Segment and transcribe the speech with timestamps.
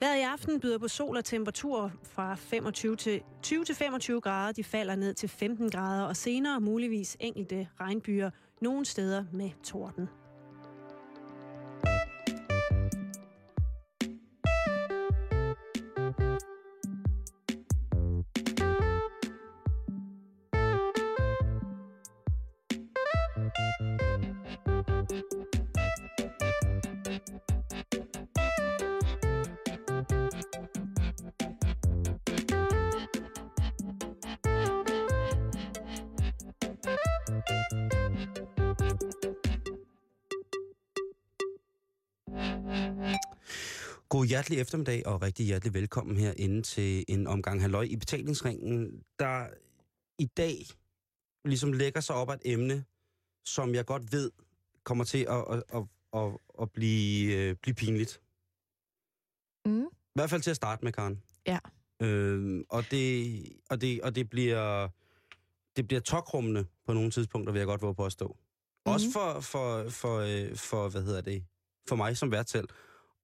[0.00, 4.52] Vejret i aften byder på sol og temperatur fra 25 til 20 til 25 grader.
[4.52, 8.30] De falder ned til 15 grader, og senere muligvis enkelte regnbyer,
[8.60, 10.08] nogle steder med torden.
[44.44, 49.46] Hjertelig eftermiddag og rigtig hjertelig velkommen herinde til en omgang halløj i betalingsringen, der
[50.18, 50.66] i dag
[51.44, 52.84] ligesom lægger sig op af et emne,
[53.44, 54.30] som jeg godt ved
[54.84, 58.20] kommer til at, at, at, at, at blive, øh, blive pinligt.
[59.66, 59.84] Mm.
[59.84, 61.22] I hvert fald til at starte med, Karen.
[61.46, 61.58] Ja.
[62.02, 64.88] Øh, og, det, og, det, og det bliver
[65.76, 68.26] det bliver tokrummende på nogle tidspunkter, vil jeg godt våge på at stå.
[68.26, 68.92] Mm-hmm.
[68.92, 71.44] Også for, for, for, øh, for, hvad hedder det,
[71.88, 72.66] for mig som værtsel.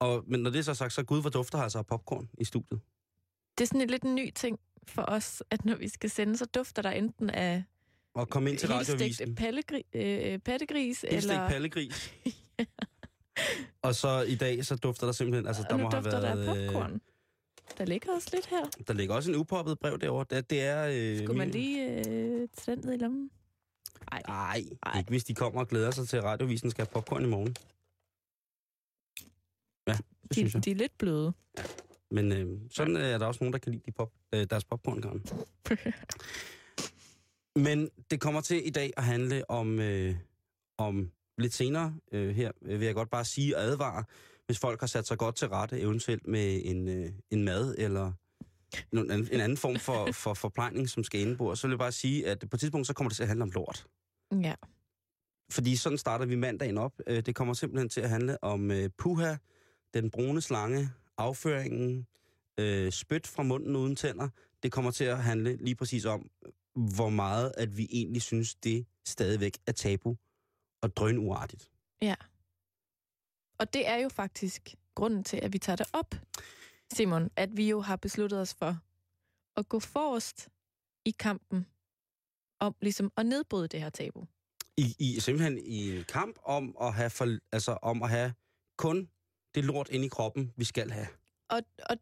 [0.00, 2.44] Og, men når det er så sagt, så gud, hvor dufter altså af popcorn i
[2.44, 2.80] studiet.
[3.58, 6.36] Det er sådan en lidt en ny ting for os, at når vi skal sende,
[6.36, 7.64] så dufter der enten af
[8.14, 8.98] Og kom ind til radiovisen.
[8.98, 11.48] helstegt pallegri, øh, pattegris, eller...
[11.48, 12.14] pallegris.
[13.82, 15.46] Og så i dag, så dufter der simpelthen...
[15.46, 16.48] Altså, der må have dufter der været...
[16.48, 17.00] af popcorn.
[17.78, 18.62] Der ligger også lidt her.
[18.78, 20.26] Øh, der ligger også en upoppet brev derovre.
[20.30, 20.86] Det, det er...
[20.92, 23.30] Øh, Skulle man lige øh, tage ned i lommen?
[24.10, 24.22] Nej.
[24.28, 24.98] Nej, Ej.
[24.98, 27.56] ikke hvis de kommer og glæder sig til, at radiovisen skal have popcorn i morgen.
[30.36, 30.64] Ja, det synes De, jeg.
[30.64, 31.32] de er lidt bløde.
[32.10, 35.24] Men øh, sådan er der også nogen, der kan lide de pop, øh, deres popcorn.
[37.64, 40.14] Men det kommer til i dag at handle om, øh,
[40.78, 44.04] om lidt senere øh, her, øh, vil jeg godt bare sige og advare,
[44.46, 48.12] hvis folk har sat sig godt til rette, eventuelt med en, øh, en mad eller
[48.92, 51.92] en, en en anden form for, for forplejning, som skal indbord, så vil jeg bare
[51.92, 53.86] sige, at på et tidspunkt, så kommer det til at handle om lort.
[54.42, 54.54] Ja.
[55.50, 56.92] Fordi sådan starter vi mandagen op.
[57.06, 59.36] Øh, Det kommer simpelthen til at handle om øh, puha,
[59.94, 62.06] den brune slange, afføringen,
[62.58, 64.28] øh, spyt fra munden uden tænder.
[64.62, 66.30] Det kommer til at handle lige præcis om,
[66.74, 70.16] hvor meget at vi egentlig synes, det stadigvæk er tabu
[70.82, 71.70] og drønuartigt.
[72.02, 72.14] ja.
[73.58, 76.14] Og det er jo faktisk grunden til, at vi tager det op,
[76.92, 78.78] Simon, at vi jo har besluttet os for
[79.56, 80.48] at gå forrest
[81.04, 81.66] i kampen
[82.60, 84.26] om ligesom at nedbryde det her tabu.
[84.76, 88.34] I, I simpelthen i en kamp om at have, for, altså om at have
[88.78, 89.08] kun
[89.54, 91.06] det lort inde i kroppen, vi skal have.
[91.48, 91.96] Og, og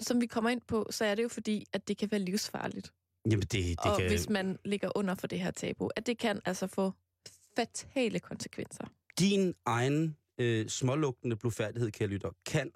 [0.00, 2.92] som vi kommer ind på, så er det jo fordi, at det kan være livsfarligt.
[3.26, 4.08] Jamen det, det og kan...
[4.10, 6.92] hvis man ligger under for det her tabu, at det kan altså få
[7.56, 8.84] fatale konsekvenser.
[9.18, 12.70] din egen øh, smålugtende blufærdighed, kære lytter, kan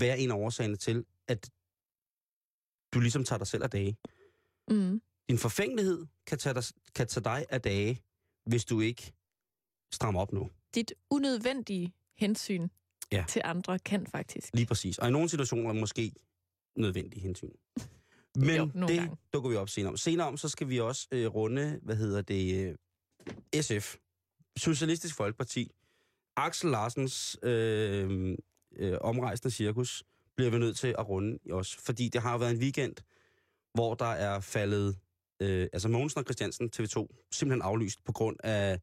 [0.00, 1.50] være en af årsagerne til, at
[2.94, 3.96] du ligesom tager dig selv af dage.
[4.68, 5.02] Mm.
[5.28, 6.62] Din forfængelighed kan tage, dig,
[6.94, 8.02] kan tage dig af dage,
[8.46, 9.12] hvis du ikke
[9.92, 10.50] strammer op nu.
[10.74, 12.68] Dit unødvendige hensyn
[13.12, 13.24] Ja.
[13.28, 14.50] til andre kan faktisk.
[14.54, 14.98] Lige præcis.
[14.98, 16.12] Og i nogle situationer måske
[16.76, 17.50] nødvendig hensyn.
[18.36, 19.16] Men Jo, det gange.
[19.32, 19.96] dukker vi op senere om.
[19.96, 22.74] Senere om, så skal vi også øh, runde, hvad hedder det,
[23.54, 23.96] øh, SF,
[24.56, 25.70] Socialistisk Folkeparti.
[26.36, 28.36] Axel Larsens øh,
[28.76, 30.04] øh, omrejsende cirkus
[30.36, 31.76] bliver vi nødt til at runde os.
[31.76, 32.94] Fordi det har været en weekend,
[33.74, 34.98] hvor der er faldet,
[35.40, 38.80] øh, altså Mogensen og Christiansen, TV2, simpelthen aflyst på grund af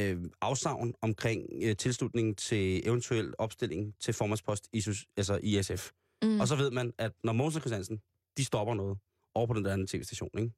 [0.00, 4.82] øh, afsavn omkring øh, tilslutning til eventuel opstilling til formandspost i,
[5.16, 5.90] altså i SF.
[6.22, 6.40] Mm.
[6.40, 8.00] Og så ved man, at når Mogens og Christiansen,
[8.36, 8.98] de stopper noget
[9.34, 10.52] over på den der anden tv-station, ikke?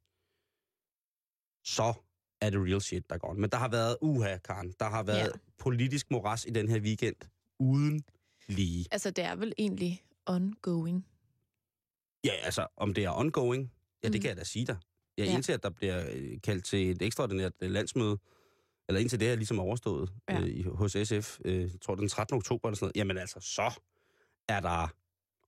[1.65, 1.93] så
[2.41, 3.33] er det real shit, der går.
[3.33, 5.39] Men der har været, uha, Karen, der har været Ja.
[5.57, 7.15] politisk moras i den her weekend,
[7.59, 8.03] uden
[8.47, 8.85] lige.
[8.91, 11.07] Altså, det er vel egentlig ongoing.
[12.25, 13.71] Ja, altså, om det er ongoing,
[14.03, 14.21] ja, det Mhm.
[14.21, 14.77] kan jeg da sige dig.
[15.17, 15.33] Ja, Ja.
[15.35, 18.17] indtil at der bliver øh, kaldt til et ekstraordinært øh, landsmøde,
[18.89, 20.41] eller indtil det er ligesom overstået Ja.
[20.41, 22.37] øh, i- hos SF, øh, jeg tror den 13.
[22.37, 23.81] oktober eller sådan noget, jamen altså, så
[24.47, 24.87] er der,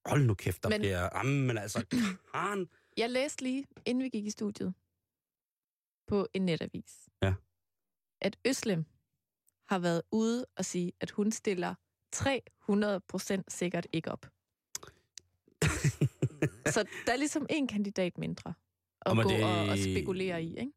[0.09, 1.85] hold nu kæft, der Men- bliver, jamen men altså,
[2.33, 4.73] Karen, Jeg læste lige, inden vi gik i studiet,
[6.07, 7.33] på en netavis, Ja.
[8.21, 8.85] at Øslem
[9.65, 11.75] har været ude og sige, at hun stiller
[12.15, 14.25] 300% sikkert ikke op.
[16.73, 18.53] Så der er ligesom en kandidat mindre
[19.01, 20.71] at Jamen, gå det- og, og spekulere i, ikke?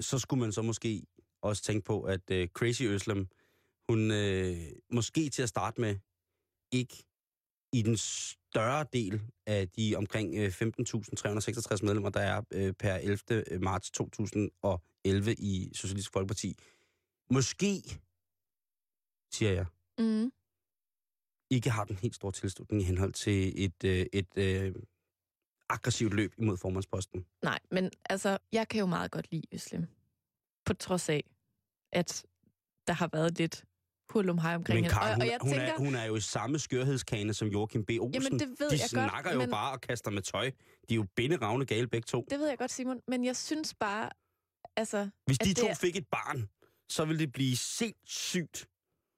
[0.00, 1.02] så skulle man så måske
[1.42, 3.28] også tænke på, at øh, Crazy Øslem,
[3.88, 4.56] hun øh,
[4.90, 5.96] måske til at starte med,
[6.72, 7.04] ikke
[7.72, 13.58] i den større del af de omkring øh, 15.366 medlemmer, der er øh, per 11.
[13.60, 16.58] marts 2011 i Socialistisk Folkeparti,
[17.30, 17.82] måske,
[19.32, 19.66] siger jeg,
[19.98, 20.32] Mm.
[21.50, 24.74] ikke har den helt store tilslutning i henhold til et, øh, et øh,
[25.68, 27.26] aggressivt løb imod formandsposten.
[27.42, 29.86] Nej, men altså, jeg kan jo meget godt lide Øslem.
[30.64, 31.24] På trods af,
[31.92, 32.24] at
[32.86, 33.64] der har været lidt
[34.10, 35.00] hurlum hej omkring Men hende.
[35.00, 37.84] Og, hun, og jeg hun, tænker, er, hun er jo i samme skørhedskane som Joachim
[37.84, 37.90] B.
[38.00, 38.22] Olsen.
[38.22, 40.50] Jamen, det ved De jeg godt, snakker jo men- bare og kaster med tøj.
[40.88, 42.26] De er jo binderavne gale begge to.
[42.30, 44.10] det ved jeg godt, Simon, men jeg synes bare,
[44.76, 46.48] altså, Hvis de det to er- fik et barn,
[46.90, 48.68] så ville det blive sindssygt.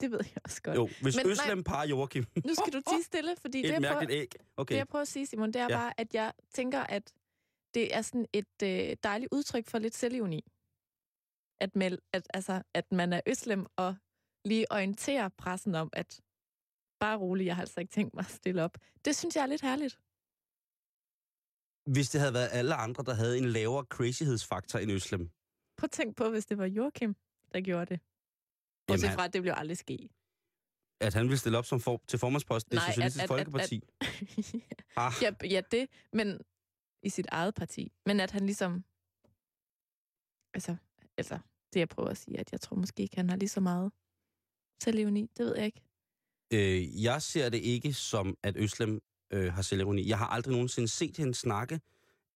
[0.01, 0.77] det ved jeg også godt.
[0.77, 1.33] Jo, hvis Men nej.
[1.33, 2.25] Øslem par Joachim.
[2.47, 4.29] Nu skal du tige stille, fordi det Et jeg, prøver, æg.
[4.33, 4.77] det, Okay.
[4.77, 5.77] jeg prøver at sige, Simon, det er Ja.
[5.77, 7.13] bare, at jeg tænker, at
[7.75, 10.45] det er sådan et øh, dejligt udtryk for lidt selvivni.
[11.61, 13.97] At, mel, at, altså, at man er Øslem og
[14.45, 16.21] lige orienterer pressen om, at
[17.01, 18.79] bare rolig, jeg har altså ikke tænkt mig at stille op.
[19.05, 20.01] Det synes jeg er lidt herligt.
[21.95, 25.31] Hvis det havde været alle andre, der havde en lavere crazyhedsfaktor end Øslem.
[25.79, 27.17] Prøv at tænk på, hvis det var Joachim,
[27.53, 28.01] der gjorde det.
[28.87, 30.09] Bortset fra, at det blev aldrig ske.
[31.01, 33.37] At han ville stille op som for, til formandsposten i Nej, at- Socialistisk at- at-
[33.39, 33.83] Folkeparti.
[34.97, 36.41] Ah, ja, ja, det, men
[37.03, 37.93] i sit eget parti.
[38.07, 38.85] Men at han ligesom...
[40.55, 40.77] Altså,
[41.19, 41.39] altså,
[41.73, 43.93] det jeg prøver at sige, at jeg tror måske ikke, han har lige så meget
[44.85, 45.31] selvironi.
[45.37, 45.83] Det ved jeg ikke.
[46.53, 49.01] øh, jeg ser det ikke som, at Øslem
[49.33, 50.09] øh, har selvironi.
[50.09, 51.81] Jeg har aldrig nogensinde set hende snakke,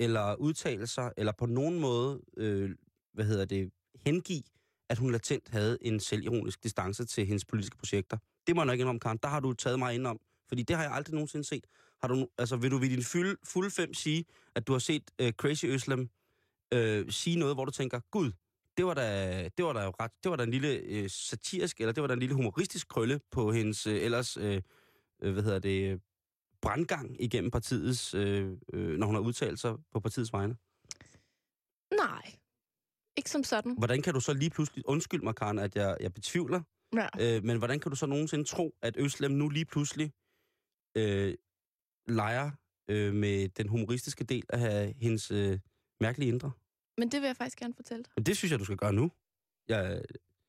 [0.00, 2.70] eller udtale sig, eller på nogen måde, øh,
[3.12, 3.70] hvad hedder det,
[4.06, 4.42] hengive,
[4.88, 8.18] at hun latent havde en selvironisk distance til hendes politiske projekter.
[8.46, 9.18] Det må jeg nok ikke indrømme, Karen.
[9.22, 10.20] Der har du taget mig ind om.
[10.48, 11.66] Fordi det har jeg aldrig nogensinde set.
[12.00, 15.10] Har du, altså, vil du ved din fuld, fulde fem sige, at du har set
[15.18, 16.08] øh, Crazy Øslem
[16.74, 18.32] øh, sige noget, hvor du tænker, gud,
[18.78, 21.80] det var da, det var da jo ret, det var da en lille øh, satirisk,
[21.80, 24.62] eller det var da en lille humoristisk krølle på hendes øh, ellers, øh,
[25.22, 25.98] øh, hvad hedder det, øh,
[26.62, 30.56] brandgang igennem partiets, øh, øh, når hun har udtalt sig på partiets vegne.
[31.96, 32.32] Nej,
[33.16, 33.74] ikke som sådan.
[33.78, 36.62] Hvordan kan du så lige pludselig, undskyld mig, Karen, at jeg, jeg betvivler,
[36.94, 37.08] Ja.
[37.20, 40.12] øh, men hvordan kan du så nogensinde tro, at Øslem nu lige pludselig
[40.96, 41.34] øh,
[42.06, 42.50] leger
[42.88, 45.58] øh, med den humoristiske del af hendes øh,
[46.00, 46.50] mærkelige indre?
[46.98, 48.12] Men det vil jeg faktisk gerne fortælle dig.
[48.16, 49.10] Men det synes jeg, du skal gøre nu.
[49.68, 50.02] Jeg,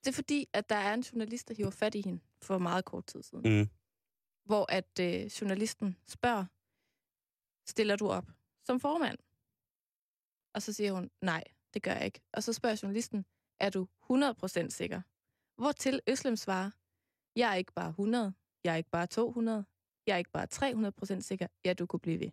[0.04, 2.86] Det er fordi, at der er en journalist, der hiver fat i hende for meget
[2.86, 3.60] kort tid siden.
[3.60, 3.70] mm,
[4.46, 6.46] Hvor at øh, journalisten spørger,
[7.70, 8.26] stiller du op
[8.66, 9.18] som formand?
[10.56, 11.44] Og så siger hun, nej,
[11.74, 12.22] det gør jeg ikke.
[12.34, 13.26] Og så spørger journalisten,
[13.60, 15.02] er du 100% sikker?
[15.62, 16.72] Hvortil Øslem svarer,
[17.36, 19.66] jeg er ikke bare 100, jeg er ikke bare 200,
[20.08, 20.48] jeg er ikke bare
[21.18, 22.32] 300% sikker, ja, du kunne blive ved.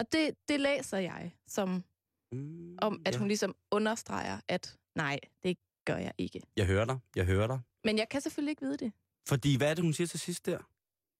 [0.00, 1.84] Og det, det læser jeg som
[2.32, 3.18] mm, om, at ja.
[3.18, 6.40] hun ligesom understreger, at nej, det gør jeg ikke.
[6.56, 7.60] Jeg hører dig, jeg hører dig.
[7.84, 8.92] Men jeg kan selvfølgelig ikke vide det.
[9.28, 10.58] Fordi hvad er det, hun siger til sidst der?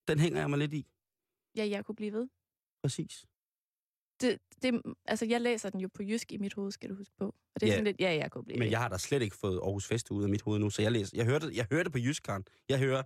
[0.08, 0.86] Den hænger jeg mig lidt i.
[1.56, 2.28] Ja, jeg kunne blive ved.
[2.82, 3.24] Præcis.
[4.20, 7.14] Det, det, altså, jeg læser den jo på jysk i mit hoved, skal du huske
[7.18, 7.26] på.
[7.54, 7.72] Og det er Ja.
[7.74, 8.70] sådan lidt, ja, jeg kunne blive Men ved.
[8.70, 10.92] jeg har da slet ikke fået Aarhus Fest ud af mit hoved nu, så jeg
[10.92, 11.16] læser.
[11.16, 12.44] Jeg hører det, jeg hører det på Jysk, Karen.
[12.68, 13.02] Jeg hører,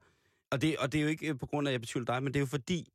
[0.51, 2.23] og det, og det er jo ikke øh, på grund af, at jeg betvivler dig,
[2.23, 2.93] men det er jo fordi,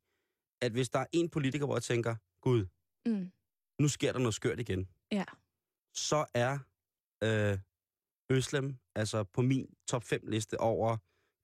[0.62, 2.66] at hvis der er en politiker, hvor jeg tænker, gud,
[3.06, 3.30] Mm.
[3.78, 5.24] nu sker der noget skørt igen, Ja.
[5.94, 6.58] så er
[7.24, 7.58] øh,
[8.30, 10.96] Øslem altså på min top 5 liste over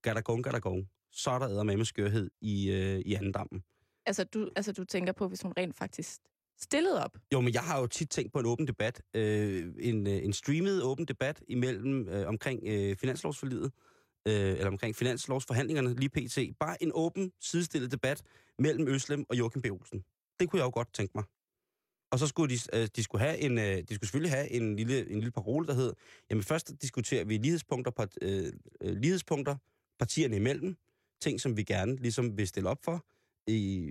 [0.02, 0.88] Gadagon Gadagon.
[1.12, 3.64] Så er der eddermame skørhed i, øh, i anden dammen.
[4.06, 6.20] Altså, du, altså, du tænker på, hvis hun rent faktisk
[6.58, 7.18] stillede op.
[7.32, 9.02] Jo, men jeg har jo tit tænkt på en åben debat.
[9.14, 13.72] Øh, en, øh, en streamet åben debat imellem øh, omkring øh, finanslovsforlidet,
[14.28, 16.58] øh, eller omkring finanslovsforhandlingerne lige pt.
[16.60, 18.22] Bare en åben, sidestillet debat
[18.58, 19.66] mellem Øslem og Joachim B.
[19.70, 20.04] Olsen.
[20.40, 21.24] Det kunne jeg jo godt tænke mig.
[22.10, 24.76] Og så skulle de, øh, de, skulle have en, øh, de skulle selvfølgelig have en
[24.76, 25.92] lille, en lille parole, der hed,
[26.30, 29.56] jamen først diskuterer vi lighedspunkter, part, øh, øh, lighedspunkter
[29.98, 30.76] partierne imellem,
[31.20, 33.06] ting, som vi gerne ligesom vil stille op for,
[33.46, 33.90] i,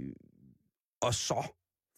[1.02, 1.48] og så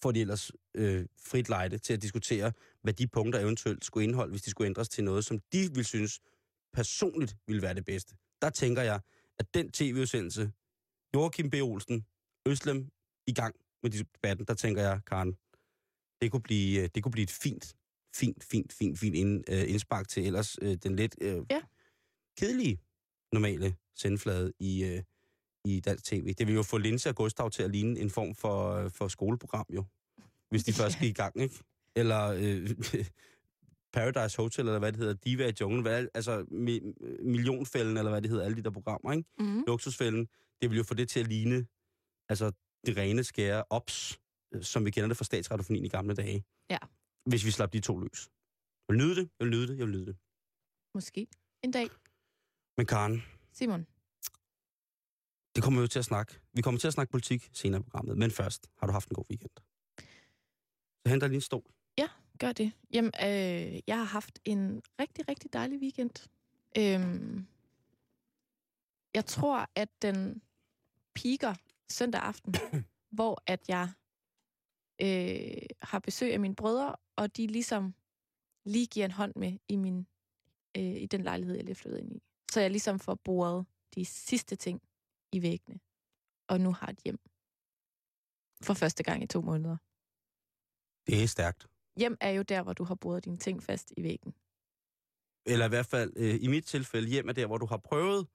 [0.01, 2.51] får de ellers øh, frit lejde til at diskutere,
[2.81, 5.85] hvad de punkter eventuelt skulle indeholde, hvis de skulle ændres til noget, som de vil
[5.85, 6.19] synes
[6.73, 8.15] personligt ville være det bedste.
[8.41, 8.99] Der tænker jeg,
[9.39, 10.51] at den tv-udsendelse,
[11.15, 11.53] Joachim B.
[11.53, 12.05] Olsen,
[12.45, 12.89] Øslem
[13.27, 13.55] i gang
[13.95, 15.35] med debatten, der tænker jeg, Karen,
[16.21, 17.75] det kunne blive, øh, det kunne blive et fint,
[18.15, 21.61] fint, fint, fint, fint ind, øh, indspark til ellers øh, den lidt øh, Ja.
[22.37, 22.79] kedelige,
[23.33, 25.03] normale sendflade i, øh,
[25.65, 26.33] i dansk tv.
[26.33, 29.07] Det vil jo få Linse og Gustav til at ligne en form for, øh, for
[29.07, 29.83] skoleprogram jo,
[30.49, 30.99] hvis de først Ja.
[30.99, 31.55] skal i gang, ikke?
[31.95, 32.69] Eller øh,
[33.93, 36.79] Paradise Hotel, eller hvad det hedder, Diva i junglen, hvad, altså mi,
[37.23, 39.29] Millionfælden, eller hvad det hedder, alle de der programmer, ikke?
[39.39, 39.63] Mm.
[39.67, 40.27] Luksusfælden,
[40.61, 41.65] det vil jo få det til at ligne,
[42.29, 42.51] altså
[42.85, 44.19] det rene skære ops,
[44.51, 46.43] øh, som vi kender det fra statsradiofonien i gamle dage.
[46.69, 46.77] Ja.
[47.25, 48.29] Hvis vi slap de to løs.
[48.87, 50.17] Jeg vil nyde det, jeg vil nyde det, jeg vil nyde det.
[50.93, 51.27] Måske.
[51.63, 51.89] En dag.
[52.77, 53.87] Men Karen, Simon.
[55.55, 56.39] det kommer vi jo til at snakke.
[56.53, 59.15] Vi kommer til at snakke politik senere i programmet, men først har du haft en
[59.15, 59.51] god weekend.
[61.05, 61.63] Så henter lige en stol.
[62.39, 62.71] Gør det.
[62.93, 66.29] Jamen, øh, jeg har haft en rigtig, rigtig dejlig weekend.
[66.77, 67.47] Øhm,
[69.13, 70.41] Jeg tror, at den
[71.15, 71.55] piker
[71.89, 72.53] søndag aften,
[73.17, 73.89] hvor at jeg
[75.01, 77.95] øh, har besøg af mine brødre, og de ligesom
[78.65, 80.07] lige giver en hånd med i, min,
[80.77, 82.23] øh, i den lejlighed, jeg lige flyttet ind i.
[82.51, 83.65] Så jeg ligesom får boret
[83.95, 84.81] de sidste ting
[85.31, 85.79] i væggene,
[86.47, 87.19] og nu har et hjem.
[88.63, 89.77] For første gang i to måneder.
[91.07, 91.67] Det er stærkt.
[91.97, 94.33] Hjem er jo der, hvor du har boret dine ting fast i væggen.
[95.45, 98.27] Eller i hvert fald, øh, i mit tilfælde, hjem er der, hvor du har prøvet...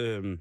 [0.00, 0.40] Øhm,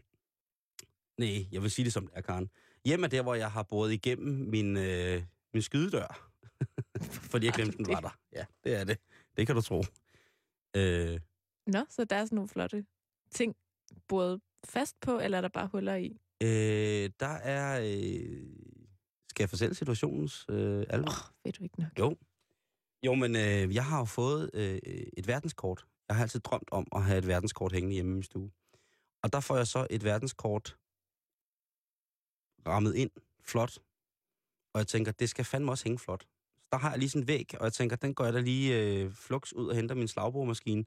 [1.22, 2.50] nej, jeg vil sige det som det er, Karen.
[2.86, 5.24] Hjem er der, hvor jeg har boret igennem min, øh,
[5.54, 6.30] min skydedør.
[7.32, 8.18] Fordi jeg glemte, den var der.
[8.34, 8.98] Ja, det er det.
[9.38, 9.84] Det kan du tro.
[10.76, 11.20] Øh,
[11.68, 12.86] Nå, så der er sådan nogle flotte
[13.32, 13.56] ting
[14.08, 16.22] boret fast på, eller er der bare huller i?
[16.44, 17.82] øh, der er...
[17.84, 18.46] Øh,
[19.30, 21.08] skal jeg fortælle situationens øh, alvor?
[21.08, 22.00] Oh, ved du ikke nok.
[22.00, 22.16] Jo.
[23.06, 24.80] Jo, men øh, jeg har jo fået øh,
[25.18, 25.86] et verdenskort.
[26.08, 28.52] Jeg har altid drømt om at have et verdenskort hængende hjemme i min stue.
[29.24, 30.78] Og der får jeg så et verdenskort
[32.68, 33.12] rammet ind,
[33.44, 33.78] flot.
[34.74, 36.24] Og jeg tænker, det skal fandme også hænge flot.
[36.58, 38.40] Så der har jeg lige sådan en væg, og jeg tænker, den går jeg da
[38.40, 40.86] lige øh, flux ud og henter min slagboremaskine.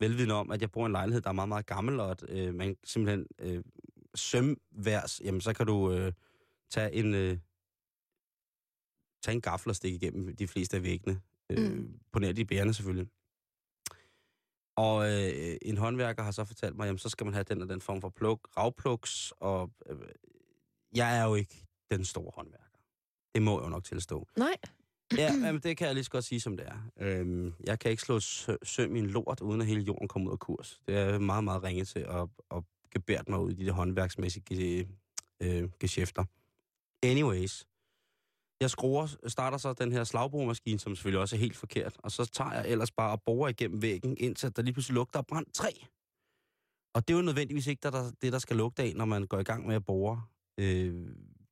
[0.00, 2.24] Velvidende om, at jeg bor i en lejlighed, der er meget, meget gammel, og at
[2.28, 3.64] øh, man simpelthen øh,
[4.14, 6.12] sømværs, jamen så kan du øh,
[6.70, 7.14] tage en...
[7.14, 7.38] Øh,
[9.22, 11.20] tage en gaffel og stikke igennem de fleste af væggene.
[11.50, 12.00] Øh, Mm.
[12.12, 13.08] På nær de bærende selvfølgelig.
[14.76, 17.68] Og øh, en håndværker har så fortalt mig, jamen så skal man have den og
[17.68, 19.98] den form for pluk, ravpluks, og øh,
[20.94, 22.78] jeg er jo ikke den store håndværker.
[23.34, 24.28] Det må jeg jo nok tilstå.
[24.36, 24.56] Nej.
[25.16, 26.78] Ja, jamen, det kan jeg lige så godt sige, som det er.
[26.96, 30.28] Øhm, jeg kan ikke slå sø- søm i en lort, uden at hele jorden kommer
[30.28, 30.80] ud af kurs.
[30.86, 34.88] Det er meget, meget ringe til at, at gebært mig ud i de der håndværksmæssige
[35.40, 36.24] øh, geschæfter.
[37.02, 37.66] Anyways.
[38.60, 42.24] Jeg skruer, starter så den her slagboremaskine, som selvfølgelig også er helt forkert, og så
[42.24, 45.54] tager jeg ellers bare og borer igennem væggen, indtil der lige pludselig lugter af brændt
[45.54, 45.70] træ.
[46.94, 49.26] Og det er jo nødvendigvis ikke der, der, det, der skal lugte af, når man
[49.26, 50.22] går i gang med at bore
[50.58, 51.08] øh,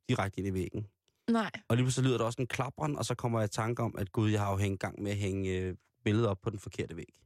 [0.08, 0.86] direkte ind i væggen.
[1.30, 1.50] Nej.
[1.68, 3.94] Og lige pludselig lyder der også en klapren, og så kommer jeg i tanke om,
[3.98, 6.58] at gud, jeg har jo hængt gang med at hænge øh, billeder op på den
[6.58, 7.22] forkerte væg.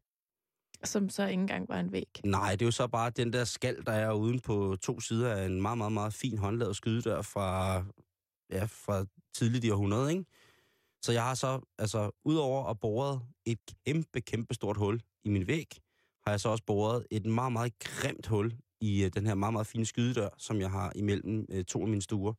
[0.84, 2.20] Som så ikke engang var en væg.
[2.24, 5.34] Nej, det er jo så bare den der skal, der er uden på to sider
[5.34, 7.76] af en meget, meget, meget fin håndlavet skydedør fra,
[8.50, 9.04] ja, fra
[9.34, 10.24] tidligt i århundrede, ikke?
[11.02, 15.46] Så jeg har så, altså, udover at boret et kæmpe, kæmpe stort hul i min
[15.46, 15.68] væg,
[16.24, 19.52] har jeg så også boret et meget, meget grimt hul i øh, den her meget,
[19.52, 22.34] meget fine skydedør, som jeg har imellem øh, to af mine stuer.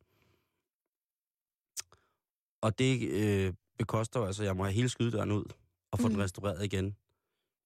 [2.60, 5.44] Og det øh, bekoster altså, at jeg må have hele skydedøren ud
[5.90, 6.14] og få mm.
[6.14, 6.96] den restaureret igen.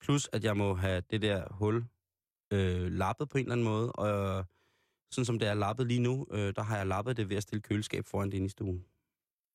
[0.00, 1.84] Plus, at jeg må have det der hul
[2.52, 3.92] øh, lappet på en eller anden måde.
[3.92, 4.44] Og øh,
[5.10, 7.42] sådan som det er lappet lige nu, øh, der har jeg lappet det ved at
[7.42, 8.84] stille køleskab foran det inde i stuen.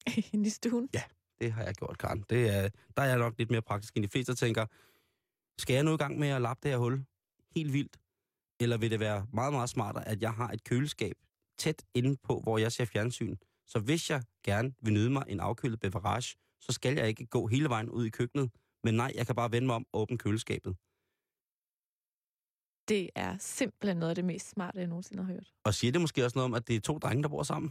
[0.33, 0.89] Inde i stuen.
[1.39, 2.25] Det har jeg gjort, Karen.
[2.29, 4.65] Det er, der er jeg nok lidt mere praktisk end de fleste, der tænker,
[5.57, 7.05] skal jeg nu i gang med at lappe det her hul
[7.55, 7.97] helt vildt?
[8.59, 11.15] Eller vil det være meget, meget smartere, at jeg har et køleskab
[11.57, 13.35] tæt inde på, hvor jeg ser fjernsyn?
[13.65, 17.47] Så hvis jeg gerne vil nyde mig en afkølet beverage, så skal jeg ikke gå
[17.47, 18.51] hele vejen ud i køkkenet.
[18.83, 20.75] Men nej, jeg kan bare vende mig om og åbne køleskabet.
[22.87, 25.53] Det er simpelthen noget af det mest smarte, jeg nogensinde har hørt.
[25.63, 27.69] Og siger det måske også noget om, at det er to drenge, der bor sammen?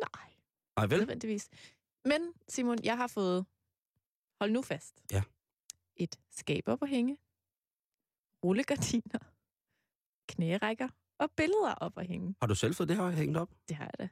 [0.00, 0.30] Nej,
[0.76, 0.98] Nej, vel?
[0.98, 1.48] nødvendigvis.
[2.04, 3.46] Men Simon, jeg har fået,
[4.40, 5.22] hold nu fast, Ja.
[5.96, 7.18] et skab op at hænge,
[8.44, 9.18] rullegardiner,
[10.28, 12.34] knærækker og billeder op at hænge.
[12.40, 13.50] Har du selv fået det her hængt op?
[13.68, 14.08] Det har jeg da.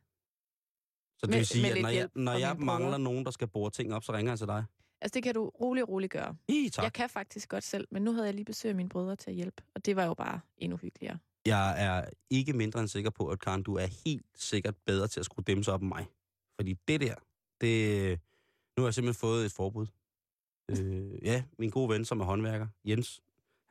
[1.18, 3.70] Så det Med- vil sige, at når jeg, når jeg mangler nogen, der skal bore
[3.70, 4.64] ting op, så ringer jeg til dig.
[5.00, 6.36] Altså, det kan du roligt, roligt gøre.
[6.48, 6.82] I, tak.
[6.82, 9.30] Jeg kan faktisk godt selv, men nu havde jeg lige besøg af mine brødre til
[9.30, 11.18] at hjælpe, og det var jo bare endnu hyggeligere.
[11.46, 15.20] Jeg er ikke mindre end sikker på, at Karen, du er helt sikkert bedre til
[15.20, 16.06] at skrue dem så op end mig.
[16.60, 17.14] Fordi det der,
[17.60, 18.20] det...
[18.76, 19.86] Nu har jeg simpelthen fået et forbud.
[20.70, 23.22] Øh, ja, min gode ven, som er håndværker, Jens,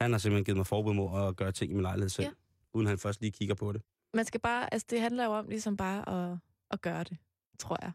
[0.06, 2.32] han har simpelthen givet mig forbud mod at gøre ting i min lejlighed selv, Ja.
[2.74, 3.82] uden han først lige kigger på det.
[4.14, 6.38] Man skal bare, altså det handler jo om ligesom bare at,
[6.72, 7.18] at gøre det,
[7.60, 7.92] tror jeg.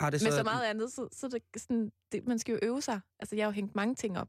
[0.00, 2.82] Har det Men så meget andet, så, så det, sådan, det, man skal jo øve
[2.82, 3.00] sig.
[3.18, 4.28] Altså, jeg har jo hængt mange ting op.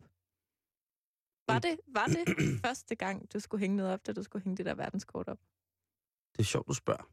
[1.47, 2.23] Var det, var det
[2.65, 5.37] første gang, du skulle hænge noget op, da du skulle hænge det der verdenskort op?
[6.33, 7.03] Det er sjovt, du spørger.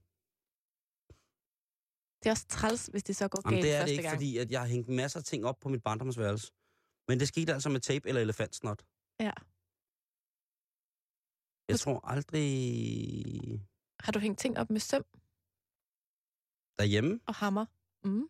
[2.22, 4.02] Det er også træls, hvis det så går Jamen, galt det er første det ikke,
[4.02, 4.16] gang.
[4.16, 6.52] fordi at jeg har hængt masser af ting op på mit barndomsværelse.
[7.08, 8.82] Men det skete altså med tape eller elefantsnot.
[9.20, 9.30] Ja.
[11.68, 13.60] Jeg tror aldrig
[14.00, 15.04] Har du hængt ting op med søm
[16.78, 17.20] derhjemme.
[17.26, 17.66] og hammer?
[18.04, 18.28] Mm.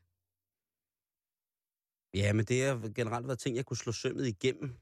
[2.14, 4.76] Ja, men det har generelt været ting, jeg kunne slå sømmet igennem.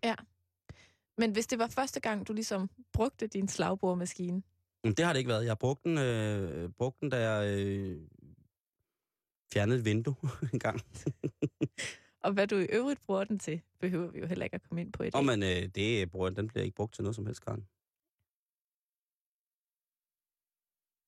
[1.19, 4.43] Men hvis det var første gang, du ligesom brugte din slagboremaskine,
[4.85, 5.43] Men det har det ikke været.
[5.45, 8.07] Jeg har brugt den, øh, brugt den da jeg øh,
[9.53, 10.17] fjernede et vindue
[10.53, 10.81] en gang.
[12.25, 14.81] og hvad du i øvrigt bruger den til, behøver vi jo heller ikke at komme
[14.81, 15.19] ind på i dag.
[15.19, 17.67] Og men øh, det bruger, den bliver ikke brugt til noget som helst, Karen.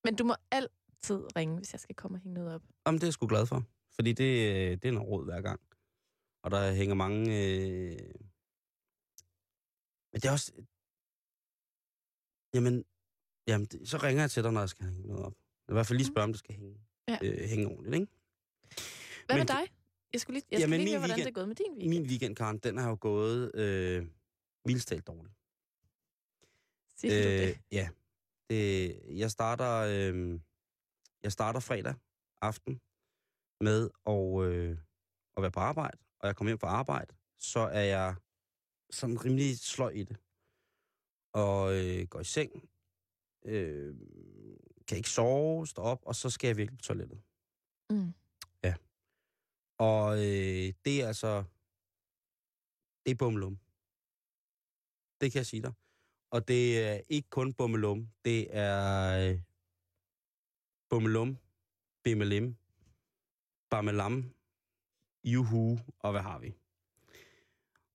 [0.05, 2.63] Men du må altid ringe, hvis jeg skal komme og hænge noget op.
[2.87, 3.65] Jamen, det er jeg sgu glad for.
[3.95, 5.61] Fordi det, øh, det er noget råd hver gang.
[6.43, 7.21] Og der hænger mange...
[7.21, 7.99] Øh...
[10.13, 10.53] Men det er også...
[12.55, 12.85] Jamen,
[13.47, 15.35] jamen så ringer jeg til dig, når jeg skal hænge noget op.
[15.69, 17.19] I hvert fald lige spørge, om det skal hænge, Ja.
[17.23, 18.07] øh, hænge ordentligt, ikke?
[19.27, 19.73] Hvad Men med dig?
[20.13, 21.73] Jeg skulle lige, jeg Jamen, skal lige høre, hvordan weekend- det er gået med din
[21.73, 21.89] weekend.
[21.89, 24.07] Min weekend, Karen, den har jo gået øh,
[24.65, 25.35] mildstalt dårligt.
[26.97, 27.59] Siger du det?
[27.73, 27.89] Ja.
[28.53, 30.41] Det, jeg starter øh,
[31.23, 31.95] jeg starter fredag
[32.41, 32.81] aften
[33.61, 34.79] med at, øh,
[35.37, 38.17] at være på arbejde, og jeg kommer hjem fra arbejde, så er jeg
[38.91, 40.17] sådan rimelig sløj i det.
[41.33, 42.71] Og øh, går i seng,
[43.45, 43.97] øh,
[44.89, 47.23] kan ikke sove, stå op, og så skal jeg virkelig på toilettet.
[47.91, 48.13] Mm.
[49.79, 51.45] Og øh, det er altså...
[53.05, 53.59] Det er bummelum.
[55.21, 55.73] Det kan jeg sige dig.
[56.33, 58.09] Og det er ikke kun bummelum.
[58.25, 59.41] Det er øh,
[60.89, 61.39] bummelum,
[62.05, 62.57] bimmelim,
[63.71, 64.35] bammelam,
[65.25, 66.55] juhu, og hvad har vi?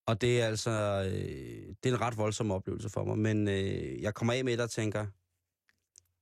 [0.06, 0.72] Og det er altså...
[1.06, 3.17] Øh, det er en ret voldsom oplevelse for mig.
[3.17, 5.08] Men øh, jeg kommer af med det og tænker,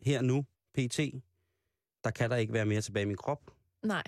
[0.01, 1.00] her nu, pt.,
[2.03, 3.51] der kan der ikke være mere tilbage i min krop.
[3.84, 4.03] Nej.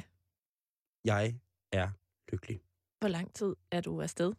[1.04, 1.40] Jeg
[1.72, 1.90] er
[2.32, 2.62] lykkelig.
[3.00, 4.34] Hvor lang tid er du afsted?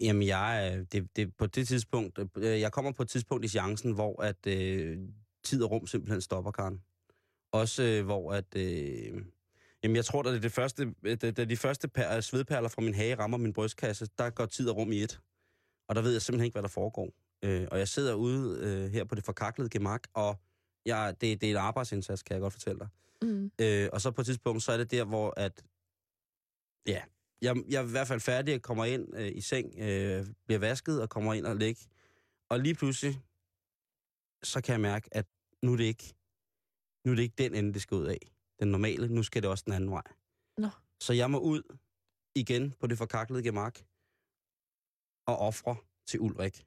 [0.00, 3.92] Jamen, jeg det, det, på det tidspunkt, øh, jeg kommer på et tidspunkt i chancen,
[3.92, 4.98] hvor at øh,
[5.44, 6.80] tid og rum simpelthen stopper, Karen.
[7.52, 9.24] Også øh, hvor at, øh,
[9.82, 12.94] jamen jeg tror, da det det første, da, da de første per, svedperler fra min
[12.94, 15.20] hage rammer min brystkasse, der går tid og rum i et.
[15.88, 17.10] Og der ved jeg simpelthen ikke, hvad der foregår.
[17.42, 20.36] Øh, og jeg sidder ude øh, her på det forkaklede gemak, og
[20.86, 22.88] jeg, det, det er en arbejdsindsats, kan jeg godt fortælle dig.
[23.22, 23.50] Mm.
[23.60, 25.64] Øh, og så på et tidspunkt, så er det der, hvor at,
[26.86, 27.02] ja,
[27.42, 30.58] jeg, jeg er i hvert fald færdig, jeg kommer ind øh, i seng, øh, bliver
[30.58, 31.86] vasket og kommer ind og ligger.
[32.48, 33.20] Og lige pludselig,
[34.42, 35.26] så kan jeg mærke, at
[35.62, 36.14] nu er det ikke,
[37.04, 38.18] nu er det ikke den ende, det skal ud af.
[38.60, 40.02] Den normale, nu skal det også den anden vej.
[40.58, 40.68] Nå.
[41.00, 41.76] Så jeg må ud
[42.34, 43.78] igen på det forkaklede gemak
[45.26, 45.76] og ofre
[46.06, 46.66] til Ulrik.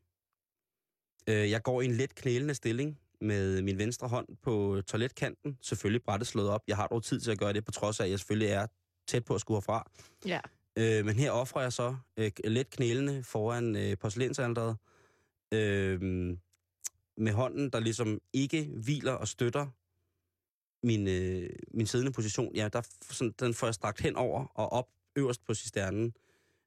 [1.27, 5.57] Øh, jeg går i en let knælende stilling med min venstre hånd på toiletkanten.
[5.61, 6.61] Selvfølgelig brættet slået op.
[6.67, 8.67] Jeg har dog tid til at gøre det, på trods af, at jeg selvfølgelig er
[9.07, 9.91] tæt på at skulle herfra.
[10.25, 10.39] Ja.
[10.77, 14.77] Øh, men her offrer jeg så øh, let knælende foran øh, porcelænsalderet.
[15.53, 16.01] Øh,
[17.17, 19.67] med hånden, der ligesom ikke hviler og støtter
[20.85, 22.55] min, øh, min siddende position.
[22.55, 22.81] Ja, der,
[23.11, 26.13] sådan, den får jeg strakt hen over og op øverst på cisternen.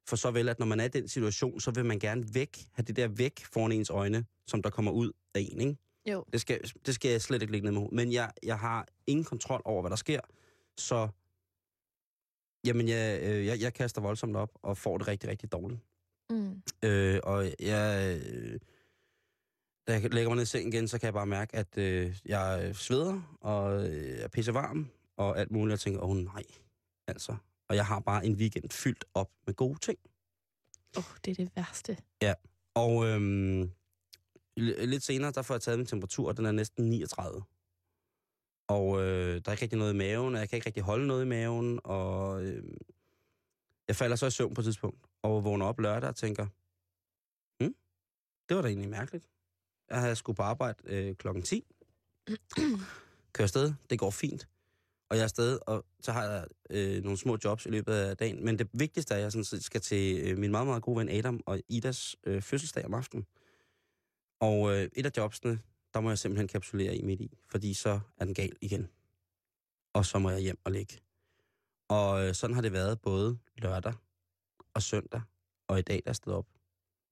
[0.07, 2.57] For så vel, at når man er i den situation, så vil man gerne væk,
[2.73, 5.77] have det der væk foran ens øjne, som der kommer ud af en, ikke?
[6.05, 6.25] Jo.
[6.33, 7.89] Det skal, det skal jeg slet ikke lægge ned med.
[7.91, 10.19] Men jeg, jeg har ingen kontrol over, hvad der sker.
[10.77, 11.09] Så
[12.65, 15.81] jamen, jeg, øh, jeg, jeg kaster voldsomt op og får det rigtig, rigtig dårligt.
[16.29, 16.61] Mm.
[16.83, 18.59] Øh, og jeg, øh,
[19.87, 22.19] da jeg lægger mig ned i sengen igen, så kan jeg bare mærke, at øh,
[22.25, 25.71] jeg sveder og øh, er pisse varm og alt muligt.
[25.71, 26.43] Jeg tænker, åh oh, nej,
[27.07, 27.35] altså.
[27.69, 29.99] Og jeg har bare en weekend fyldt op med gode ting.
[30.97, 31.97] Åh, oh, det er det værste.
[32.75, 33.71] Og øhm,
[34.57, 37.43] lidt senere, der får jeg taget min temperatur, og den er næsten 39.
[38.67, 41.07] Og øh, der er ikke rigtig noget i maven, og jeg kan ikke rigtig holde
[41.07, 42.63] noget i maven, og øh,
[43.87, 46.47] jeg falder så i søvn på et tidspunkt, og vågner op lørdag og tænker,
[47.63, 47.75] hm,
[48.49, 49.29] det var da egentlig mærkeligt.
[49.89, 51.63] Jeg havde skulle på arbejde øh, klokken 10,
[53.33, 54.47] kører afsted, det går fint,
[55.09, 58.17] og jeg er afsted, og så har jeg øh, nogle små jobs i løbet af
[58.17, 58.45] dagen.
[58.45, 60.99] Men det vigtigste er, at jeg sådan set skal til øh, min meget, meget gode
[60.99, 63.25] ven Adam og Idas øh, fødselsdag om aftenen.
[64.39, 65.59] Og øh, et af jobsene,
[65.97, 68.87] der må jeg simpelthen kapsulere i midt i, fordi så er den gal igen.
[69.93, 70.99] Og så må jeg hjem og ligge.
[71.89, 73.93] Og øh, sådan har det været både lørdag
[74.73, 75.21] og søndag,
[75.67, 76.47] og i dag der er op.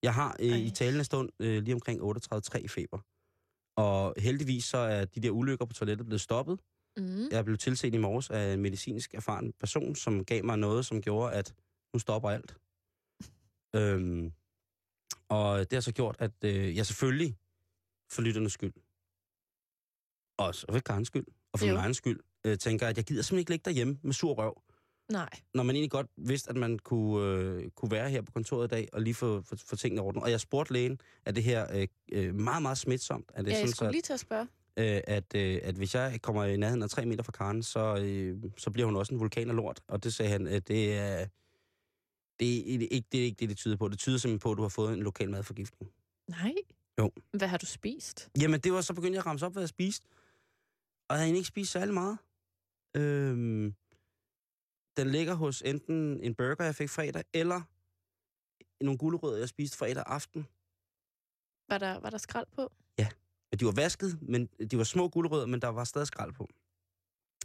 [0.04, 3.00] Jeg har øh, i talende stund øh, lige omkring 38,3 i feber.
[3.76, 6.60] Og heldigvis så er de der ulykker på toilettet blevet stoppet.
[6.98, 7.28] Mm.
[7.32, 11.02] Jeg blev tilset i morges af en medicinsk erfaren person, som gav mig noget, som
[11.02, 11.56] gjorde, at
[11.94, 12.58] nu stopper alt.
[13.76, 14.34] øhm,
[15.30, 17.38] og det har så gjort, at øh, jeg selvfølgelig
[18.12, 18.74] for lytternes skyld,
[20.38, 21.72] og så for Karens skyld, og for Jo.
[21.74, 24.62] min egen skyld, øh, tænker, at jeg gider simpelthen ikke ligge derhjemme med sur røv,
[25.12, 25.30] Nej.
[25.54, 28.70] når man egentlig godt vidste, at man kunne, øh, kunne være her på kontoret i
[28.70, 30.22] dag, og lige få, få, få tingene i orden.
[30.24, 33.32] Og jeg spurgte lægen, er det her øh, øh, meget, meget smitsomt?
[33.34, 34.48] Er det Ja, jeg sådan, skulle så, lige til at spørge.
[34.80, 37.98] øh, at, øh, at hvis jeg kommer i nærheden af 3 meter fra Karen, så,
[38.02, 39.82] øh, så bliver hun også en vulkan af lort.
[39.88, 41.28] Og det sagde han, at det er,
[42.40, 43.88] det er ikke det, er ikke det, det tyder på.
[43.88, 45.92] Det tyder simpelthen på, at du har fået en lokal madforgiftning.
[46.30, 46.54] Nej.
[47.00, 47.12] Jo.
[47.32, 48.30] Hvad har du spist?
[48.42, 50.08] Jamen, det var så begyndt jeg at ramse op, hvad jeg spiste.
[51.08, 52.18] Og jeg havde egentlig ikke spist særlig meget.
[52.98, 53.76] Øhm,
[54.98, 57.62] den ligger hos enten en burger, jeg fik fredag, eller
[58.84, 60.48] nogle gulerødder, jeg spiste fredag aften.
[61.70, 62.72] Var der, var der skrald på?
[63.52, 66.50] at de var vasket, men de var små guldrødder, men der var stadig skrald på.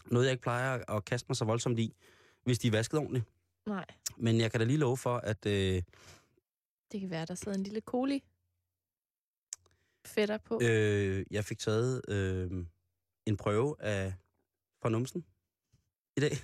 [0.07, 1.95] Noget, jeg ikke plejer at- kaste mig så voldsomt i,
[2.45, 3.25] hvis de er vasket ordentligt.
[3.67, 3.85] Nej,
[4.17, 5.83] Men jeg kan da lige love for, at øh,
[6.93, 8.25] det kan være, der sidder en lille coli
[10.11, 10.61] fætter på.
[10.63, 12.51] øh, jeg fik taget øh,
[13.27, 14.15] en prøve af
[14.83, 15.25] fra numsen
[16.17, 16.31] i dag.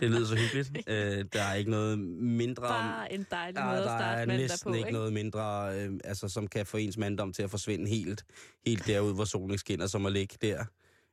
[0.00, 0.88] det lyder så hyggeligt.
[0.88, 2.62] Øh, der er ikke noget mindre.
[2.62, 5.74] Bare en dejlig Ja, måde at der er starte mandag næsten på, ikke noget mindre,
[5.80, 8.24] øh, altså, som kan få ens manddom til at forsvinde helt,
[8.66, 10.64] helt derud, hvor solen skinner, som at ligge der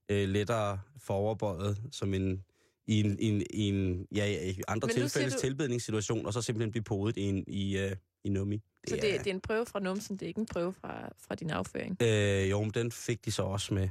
[0.10, 2.44] øh, lettere foroverbøjet, som en,
[2.88, 6.42] i en, i en, i en ja, ja, i andre tilfældes du- tilbedningssituation, og så
[6.42, 8.62] simpelthen blive podet i, en, i, øh, i nummi.
[8.88, 11.36] Så det, det er en prøve fra numsen, det er ikke en prøve fra, fra
[11.36, 11.98] din afføring.
[12.02, 13.90] Øh, jo, men den fik de så også med.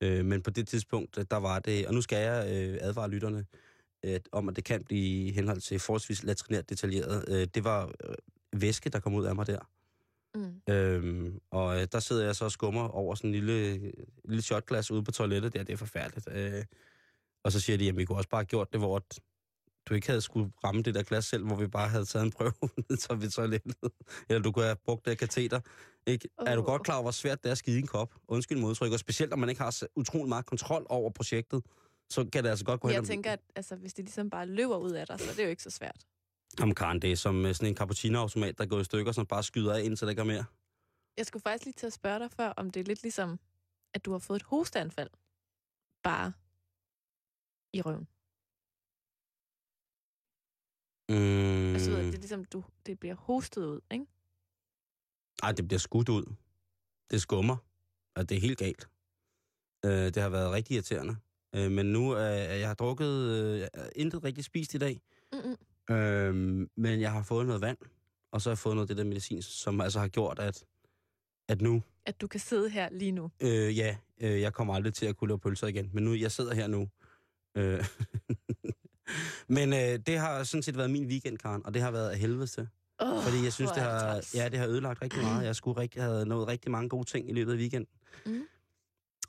[0.00, 1.86] Øh, men på det tidspunkt, øh, der var det...
[1.86, 3.46] Og nu skal jeg øh, advare lytterne
[4.02, 7.24] at, om, at det kan blive henhold til forholdsvis latrinært detaljeret.
[7.28, 8.14] Øh, det var øh,
[8.52, 9.70] væske, der kom ud af mig der.
[10.34, 10.74] Mm.
[10.74, 13.92] Øhm, og øh, der sidder jeg så og skummer over sådan en lille,
[14.24, 15.62] lille shotglas ude på toilettet der.
[15.62, 16.28] Det er forfærdeligt.
[16.32, 16.64] Øh,
[17.44, 19.04] og så siger de, at vi kunne også bare have gjort det, hvor
[19.88, 22.30] du ikke havde skulle ramme det der glas selv, hvor vi bare havde taget en
[22.32, 22.52] prøve
[22.88, 23.74] ned til ved toilettet.
[24.28, 25.60] Eller du kunne have brugt det kateter.
[26.06, 26.28] Ikke?
[26.38, 26.48] Oh.
[26.48, 28.14] Er du godt klar over, hvor svært det er at skide en kop?
[28.28, 28.92] Undskyld modtryk.
[28.92, 31.62] Og specielt, når man ikke har så utrolig meget kontrol over projektet,
[32.10, 34.46] så kan det altså godt gå hen Jeg tænker, at altså, hvis det ligesom bare
[34.46, 36.06] løber ud af dig, så er det jo ikke så svært.
[36.60, 39.42] Jamen, Karen, det er som øh, sådan en cappuccino-automat, der går i stykker, som bare
[39.42, 40.44] skyder af, indtil der ikke er mere.
[41.16, 43.38] Jeg skulle faktisk lige til at spørge dig før, om det er lidt ligesom,
[43.94, 45.10] at du har fået et hosteanfald.
[46.02, 46.32] Bare
[47.72, 48.08] i røven.
[51.08, 51.72] Mm.
[51.74, 54.06] Altså, det er ligesom, du, det bliver hostet ud, ikke?
[55.42, 56.34] Ej, det bliver skudt ud.
[57.10, 57.56] Det skummer.
[58.14, 58.88] Og det er helt galt.
[59.84, 61.16] Øh, det har været rigtig irriterende.
[61.54, 64.78] Øh, men nu er øh, jeg har drukket øh, jeg har intet rigtig spist i
[64.78, 65.00] dag.
[65.32, 65.94] Mm-mm.
[65.96, 66.34] Øh,
[66.76, 67.78] men jeg har fået noget vand.
[68.32, 70.64] Og så har jeg fået noget af det der medicin, som altså har gjort, at,
[71.48, 73.30] at nu, At du kan sidde her lige nu.
[73.42, 75.90] øh, ja, øh, jeg kommer aldrig til at kunne lave pølser igen.
[75.92, 76.88] Men nu, jeg sidder her nu.
[77.56, 77.84] Øh,
[79.56, 82.18] men øh, det har sådan set været min weekend, Karen, og det har været af
[82.18, 82.68] helvede til.
[82.98, 85.46] Oh, Fordi jeg synes, det har, ja, det har ødelagt rigtig meget.
[85.46, 87.88] Jeg skulle rigtig, have nået rigtig mange gode ting i løbet af weekenden.
[88.26, 88.42] Mm.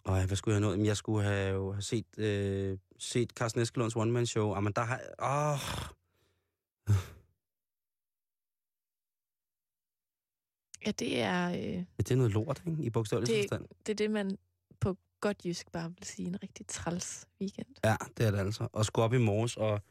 [0.06, 0.74] Og hvad skulle jeg have nået?
[0.74, 4.56] Jamen, Jeg skulle have, have set, øh, set Carsten Eskelunds one-man-show.
[4.56, 5.00] Jamen, der har...
[5.22, 5.60] Åh,
[10.86, 12.84] Ja, det er, øh, ja, det er noget lort, ikke?
[12.84, 13.66] I bogstavelig forstand.
[13.86, 14.38] det er det, man
[15.24, 17.68] godt jysk bare vil sige en rigtig træls weekend.
[17.84, 18.68] Ja, det er det altså.
[18.74, 19.82] Og skulle op i morges og,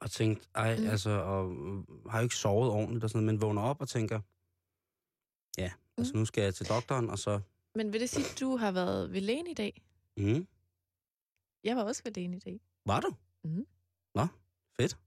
[0.00, 0.82] og tænkte, ej, Mm.
[0.82, 0.88] mm.
[0.90, 1.42] altså, og
[2.10, 4.20] har jo ikke sovet ordentligt og sådan noget, men vågner op og tænker,
[5.58, 6.18] ja, altså Mm.
[6.18, 7.40] nu skal jeg til doktoren, og så,
[7.74, 9.82] Men vil det sige, at du har været ved lægen i dag?
[10.16, 10.46] mm,
[11.64, 12.60] Jeg var også ved lægen i dag.
[12.86, 13.10] var du?
[13.44, 13.66] Mhm.
[14.14, 14.26] Nå,
[14.80, 14.98] fedt.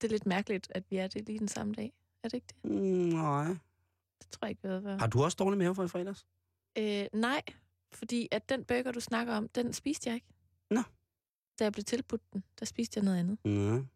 [0.00, 1.92] Det er lidt mærkeligt, at vi er det lige den samme dag.
[2.22, 2.70] Er det ikke det?
[2.70, 3.46] Mm, nej.
[4.22, 5.00] Det tror jeg ikke, vi havde været.
[5.00, 6.26] Har du også dårlig mave for i fredags?
[6.78, 7.42] Øh, nej,
[7.94, 10.26] fordi at den burger, du snakker om, den spiste jeg ikke.
[10.70, 10.82] Nå.
[11.58, 13.38] Da jeg blev tilbudt den, der spiste jeg noget andet.
[13.44, 13.88] Mm.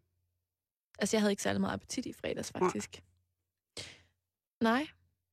[0.98, 3.02] Altså, jeg havde ikke særlig meget appetit i fredags, faktisk.
[4.62, 4.86] Nej,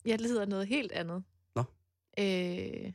[0.05, 1.23] jeg lider noget helt andet.
[1.55, 1.63] Nå.
[2.19, 2.93] Øh,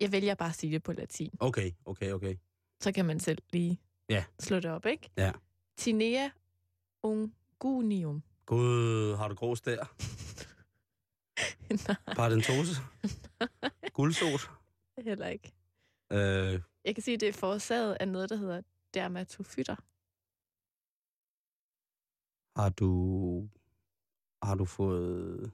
[0.00, 1.30] jeg vælger bare at sige det på latin.
[1.40, 2.36] Okay, okay, okay.
[2.80, 4.24] Så kan man selv lige Ja.
[4.40, 5.10] slå det op, ikke?
[5.16, 5.32] Ja.
[5.76, 6.30] Tinea
[7.02, 8.22] ungunium.
[8.46, 9.84] Gud, har du grå der?
[11.88, 12.72] Nej, Paradentose?
[13.96, 14.50] Guldsot?
[14.98, 15.52] heller ikke.
[16.12, 18.62] Øh, Jeg kan sige, at det er forårsaget af noget, der hedder
[18.94, 19.76] dermatofytter.
[22.60, 23.48] har du...
[24.42, 25.52] Har du fået...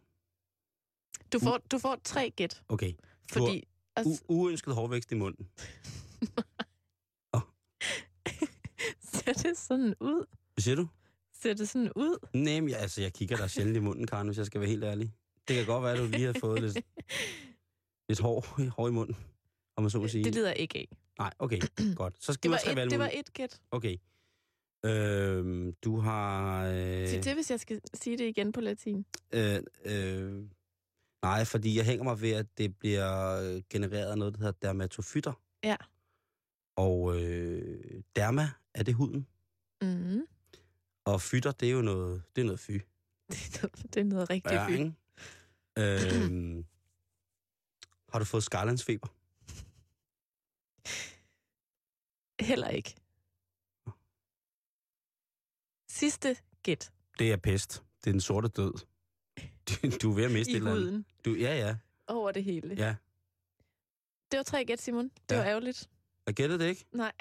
[1.33, 2.92] Du får, du får tre gæt, Okay.
[3.33, 3.64] fordi...
[4.00, 5.48] U- uønsket hårvækst i munden.
[9.12, 10.26] ser det sådan ud?
[10.55, 10.88] Hvad siger du?
[11.35, 12.28] Ser det sådan ud?
[12.35, 14.70] Nej, men jeg, altså, jeg kigger der sjældent i munden, Karen, hvis jeg skal være
[14.70, 15.12] helt ærlig.
[15.48, 16.76] Det kan godt være, at du lige har fået lidt,
[18.12, 18.40] lidt hår,
[18.77, 19.16] hår i munden,
[19.77, 20.25] om man så må sige.
[20.25, 20.88] Det lider ikke af.
[21.18, 21.59] Nej, okay,
[21.96, 22.25] godt.
[22.25, 23.61] Så skal Det vi var, tre et, det var et gæt.
[23.70, 23.96] Okay.
[24.85, 26.64] Øhm, du har...
[26.66, 29.05] Øh, Sig til, hvis jeg skal sige det igen på latin.
[29.33, 30.42] øh, øh,
[31.22, 34.53] nej, fordi jeg hænger mig ved, at det bliver øh, genereret af noget, der hedder
[34.62, 35.33] dermatofytter.
[35.64, 35.77] Ja.
[36.77, 39.27] Og øh, derma, er det huden?
[39.83, 40.22] Mm.
[41.05, 42.70] Og fytter, det er jo noget, det er noget fy.
[43.33, 44.94] Det, er noget, det rigtig Ja, fint.
[45.77, 46.27] ikke?
[46.27, 46.64] øhm,
[48.12, 49.09] har du fået skarlandsfeber?
[52.40, 52.94] Heller ikke.
[55.88, 57.83] Sidste gæt Det er pest.
[58.05, 58.72] Det er den sorte død.
[60.03, 60.85] Du, er ved at miste i et eller andet.
[60.85, 61.77] huden Du, ja, ja.
[62.07, 62.75] over det hele.
[62.75, 62.96] Ja.
[64.31, 65.09] Det var tre gæt, Simon.
[65.09, 65.37] Det Ja.
[65.37, 65.90] var ærgerligt.
[66.27, 66.85] Jeg gættede det ikke?
[66.92, 67.12] Nej.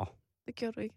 [0.00, 0.06] Åh.
[0.46, 0.94] Det gjorde du ikke.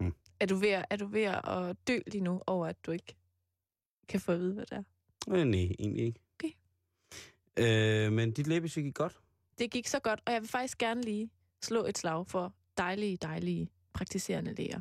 [0.00, 0.14] Mm.
[0.40, 3.16] Er du, ved, at- er du ved at dø lige nu over, at du ikke
[4.08, 4.82] kan få at vide, hvad det er?
[5.28, 6.20] Øh, nej, egentlig ikke.
[6.38, 6.50] Okay.
[7.56, 9.18] Øh, men dit læbesy gik godt.
[9.58, 11.30] Det gik så godt, og jeg vil faktisk gerne lige
[11.62, 14.80] slå et slag for dejlige, dejlige praktiserende læger.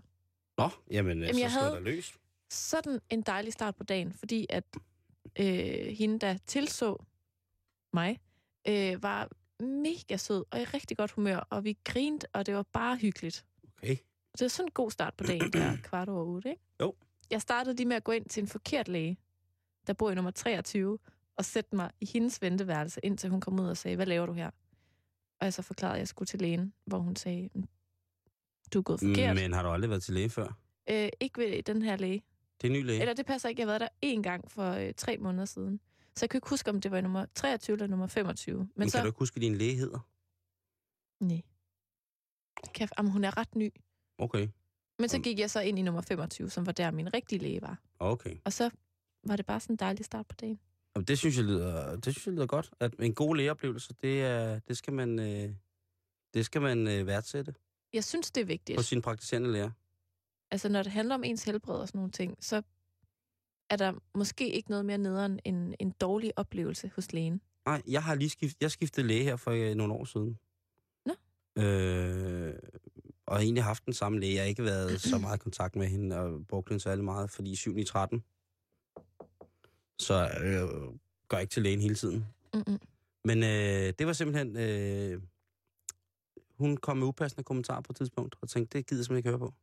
[0.58, 2.18] Nå, jamen, jamen så jeg havde- dig løs.
[2.52, 4.64] Sådan en dejlig start på dagen, fordi at
[5.40, 5.46] øh,
[5.98, 7.04] hende, der tilså
[7.94, 8.20] mig,
[8.68, 9.30] øh, var
[9.64, 13.46] mega sød og i rigtig godt humør, og vi grinte, og det var bare hyggeligt.
[13.78, 13.96] Okay.
[14.32, 16.62] Det var sådan en god start på dagen, der kvart over otte, ikke?
[16.82, 16.96] Jo.
[17.32, 19.18] Jeg startede lige med at gå ind til en forkert læge,
[19.90, 21.00] der bor i nummer 23,
[21.38, 24.34] og sætte mig i hendes venteværelse, indtil hun kom ud og sagde, hvad laver du
[24.34, 24.50] her?
[25.40, 27.64] Og jeg så forklarede, at jeg skulle til lægen, hvor hun sagde, "Mm,
[28.74, 29.36] du er gået forkert.
[29.36, 30.58] Men har du aldrig været til læge før?
[30.90, 32.24] Øh, ikke ved den her læge.
[32.62, 33.00] Det er en ny læge.
[33.02, 35.80] Eller det passer ikke, jeg har været der én gang for øh, tre måneder siden.
[36.16, 38.58] Så jeg kan ikke huske, om det var nummer 23 eller nummer 25.
[38.58, 38.98] Men, Men så...
[38.98, 40.00] kan du ikke huske, hvad din læge hedder?
[41.24, 41.42] Nej.
[42.74, 42.90] Kan.
[42.98, 43.74] Jamen, hun er ret ny.
[44.18, 44.48] Okay.
[45.00, 47.62] Men så gik jeg så ind i nummer 25, som var der, min rigtige læge
[47.62, 47.80] var.
[48.00, 48.36] Okay.
[48.46, 48.70] Og så
[49.24, 50.60] var det bare sådan en dejlig start på dagen.
[50.96, 52.72] Jamen, det synes jeg lyder, det synes jeg lyder godt.
[52.80, 55.54] At en god lægeoplevelse, det, er, det skal man, øh,
[56.34, 57.54] det skal man øh, værdsætte
[57.94, 58.86] Jeg synes, det er på vigtigt.
[58.86, 59.72] sin praktiserende læger.
[60.52, 62.62] Altså, når det handler om ens helbred og sådan nogle ting, så
[63.70, 67.42] er der måske ikke noget mere nederen end en dårlig oplevelse hos lægen.
[67.66, 70.40] Nej, jeg har lige skift, jeg skiftede læge her for øh, nogle år siden.
[71.06, 71.14] Nå.
[71.64, 72.54] Øh,
[73.26, 74.34] og har egentlig haft den samme læge.
[74.34, 77.30] Jeg har ikke været så meget i kontakt med hende og brugt hende særlig meget,
[77.32, 78.24] fordi 7 i 13.
[80.00, 80.94] Så øh,
[81.28, 82.26] går ikke til lægen hele tiden.
[82.54, 82.80] Mm-mm.
[83.26, 84.58] Men øh, det var simpelthen...
[84.58, 85.22] Øh,
[86.58, 89.30] hun kom med upassende kommentarer på et tidspunkt, og tænkte, det gider jeg simpelthen ikke
[89.30, 89.54] høre på.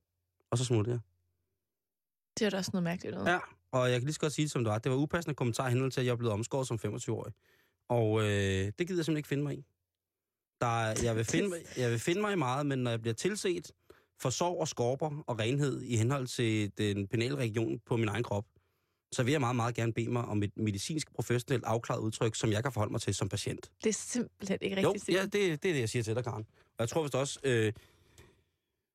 [0.51, 1.01] Og så smuttede jeg.
[2.39, 3.31] Det er da også noget mærkeligt noget.
[3.33, 3.39] Ja,
[3.73, 4.79] og jeg kan lige så godt sige det, som det var.
[4.79, 7.33] Det var upassende kommentarer henhold til, at jeg er blevet omskåret som 25-årig.
[7.89, 8.33] Og øh, det
[8.79, 9.65] gider jeg simpelthen ikke finde mig i.
[10.61, 13.15] Der, er- jeg, vil finde, jeg vil finde mig i meget, men når jeg bliver
[13.15, 13.71] tilset
[14.21, 18.23] for sorg og skorper og renhed i henhold til den penale region på min egen
[18.23, 18.47] krop,
[19.17, 22.53] så vil jeg meget, meget gerne bede mig om et medicinsk, professionelt afklaret udtryk, som
[22.53, 23.71] jeg kan forholde mig til som patient.
[23.85, 25.17] Det er simpelthen ikke Jo, rigtigt.
[25.19, 26.47] ja, det, det er det, jeg siger til dig, Karen.
[26.69, 27.41] Og jeg tror vist også...
[27.45, 27.73] Øh,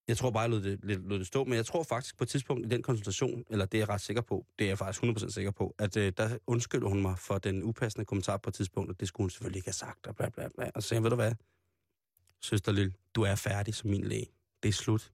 [0.07, 2.23] jeg tror bare, jeg lod det, lidt- lod det stå, men jeg tror faktisk på
[2.23, 4.77] et tidspunkt i den konsultation, eller det er jeg ret sikker på, det er jeg
[4.77, 8.49] faktisk 100% sikker på, at øh, der undskylder hun mig for den upassende kommentar på
[8.49, 10.69] et tidspunkt, og det skulle hun selvfølgelig ikke have sagt, og bla bla bla.
[10.75, 11.33] Og så sagde ved du hvad,
[12.41, 14.25] søster Lille, du er færdig som min læge.
[14.63, 15.11] Det er slut.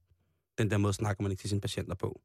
[0.58, 2.22] Den der måde snakker man ikke til sine patienter på.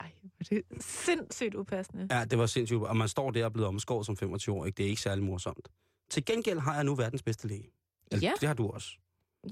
[0.00, 2.06] Ej, er det sindssygt upassende.
[2.10, 2.80] Ja, det var sindssygt.
[2.80, 4.76] Og man står der og blevet omskåret som 25 år, ikke?
[4.76, 5.68] det er ikke særlig morsomt.
[6.10, 7.70] Til gengæld har jeg nu verdens bedste læge.
[8.10, 8.32] Eller, Ja.
[8.40, 8.88] Det har du også.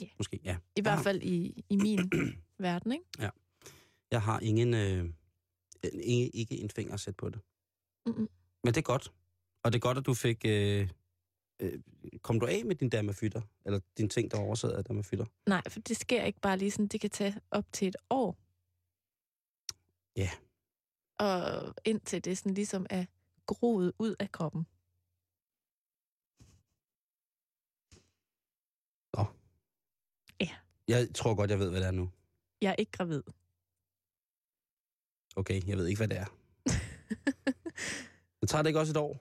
[0.00, 0.06] Ja.
[0.18, 0.56] Måske, ja.
[0.76, 2.10] I hvert fald i, i min
[2.58, 3.04] verden, ikke?
[4.10, 5.04] Jeg har ingen, øh,
[5.94, 7.40] ikke, ikke en finger at sætte på det.
[8.06, 8.28] Mm-mm.
[8.64, 9.12] Men det er godt.
[9.64, 10.44] Og det er godt, at du fik...
[10.46, 10.88] Øh,
[11.60, 11.80] øh,
[12.22, 13.40] kom du af med din dermafytter?
[13.66, 15.24] Eller din ting, der var oversat af dermafytter?
[15.48, 16.86] Nej, for det sker ikke bare lige sådan.
[16.86, 18.36] Det kan tage op til et år.
[20.16, 20.30] Ja.
[21.18, 23.04] Og indtil det sådan ligesom er
[23.46, 24.66] groet ud af kroppen.
[30.88, 32.10] Jeg tror godt, jeg ved, hvad det er nu.
[32.60, 33.22] Jeg er ikke gravid.
[35.36, 36.26] Okay, jeg ved ikke, hvad det er.
[38.40, 39.16] Men tager det ikke også et år?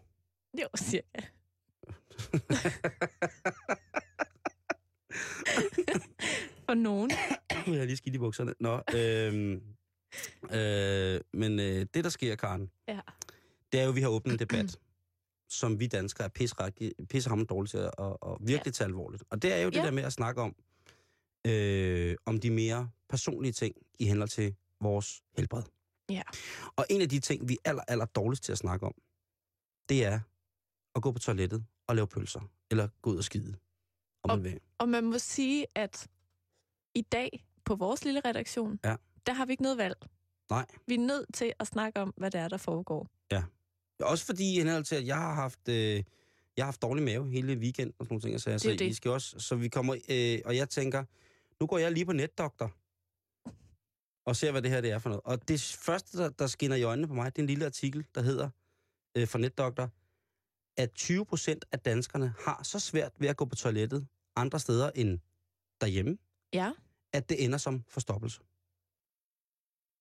[0.61, 1.23] Jo, siger jeg.
[6.65, 7.11] For nogen.
[7.49, 8.53] jeg har lige skidt i bukserne.
[8.59, 9.63] Nå, øhm,
[10.51, 12.99] øh, men øh, det, der sker, Karen, Ja.
[13.71, 14.79] det er jo, at vi har åbnet en debat,
[15.59, 18.71] som vi danskere er pissehammerende pisse dårlige til at og, og virkelig ja.
[18.71, 19.23] tage alvorligt.
[19.29, 19.83] Og det er jo det Ja.
[19.83, 20.55] der med at snakke om,
[21.47, 25.63] øh, om de mere personlige ting i henhold til vores helbred.
[26.09, 26.21] Ja.
[26.75, 28.93] Og en af de ting, vi er aller, aller dårligst til at snakke om,
[29.89, 30.19] det er
[30.95, 32.41] at gå på toilettet og lave pølser.
[32.71, 33.55] Eller gå ud og skide,
[34.23, 34.59] om Og- man vil.
[34.77, 36.07] Og man må sige, at
[36.95, 38.95] i dag på vores lille redaktion, Ja.
[39.25, 39.95] Der har vi ikke noget valg.
[40.49, 40.65] Nej.
[40.87, 43.07] Vi er nødt til at snakke om, hvad det er, der foregår.
[43.99, 46.03] Også fordi, i henhold til, at jeg har haft, øh, jeg
[46.57, 48.41] har haft dårlig mave hele weekenden og sådan nogle ting.
[48.41, 48.81] Så, er så det.
[48.81, 51.03] I skal også, så vi kommer, øh, og jeg tænker,
[51.59, 52.71] nu går jeg lige på netdoktor
[54.25, 55.21] og ser, hvad det her det er for noget.
[55.25, 58.05] Og det første, der, der skinner i øjnene på mig, det er en lille artikel,
[58.15, 58.49] der hedder
[59.17, 59.89] øh, fra netdoktor,
[60.77, 64.91] at 20 procent af danskerne har så svært ved at gå på toilettet andre steder
[64.95, 65.19] end
[65.81, 66.17] derhjemme,
[66.53, 66.71] Ja.
[67.13, 68.41] at det ender som forstoppelse.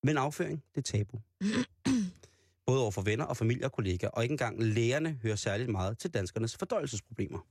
[0.02, 1.20] Men afføring, det er tabu.
[2.66, 5.98] Både over for venner og familie og kollegaer, og ikke engang lægerne hører særligt meget
[5.98, 7.46] til danskernes fordøjelsesproblemer.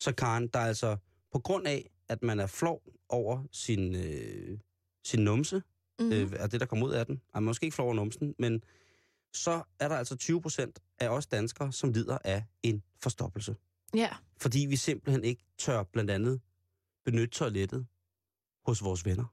[0.00, 0.96] Så Karen, der er altså
[1.32, 4.58] på grund af, at man er flov over sin, øh,
[5.04, 5.62] sin numse,
[6.00, 6.12] Mm-hmm.
[6.12, 8.62] øh, af det, der kommer ud af den, er måske ikke flov over numsen, men
[9.32, 13.56] så er der altså 20 procent af os danskere, som lider af en forstoppelse.
[13.94, 14.10] Ja.
[14.36, 16.40] Fordi vi simpelthen ikke tør blandt andet
[17.04, 17.86] benytte toilettet
[18.66, 19.24] hos vores venner.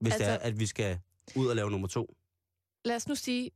[0.00, 0.98] Hvis altså, det er, at vi skal
[1.36, 2.16] ud og lave nummer to.
[2.84, 3.50] Lad os nu sige,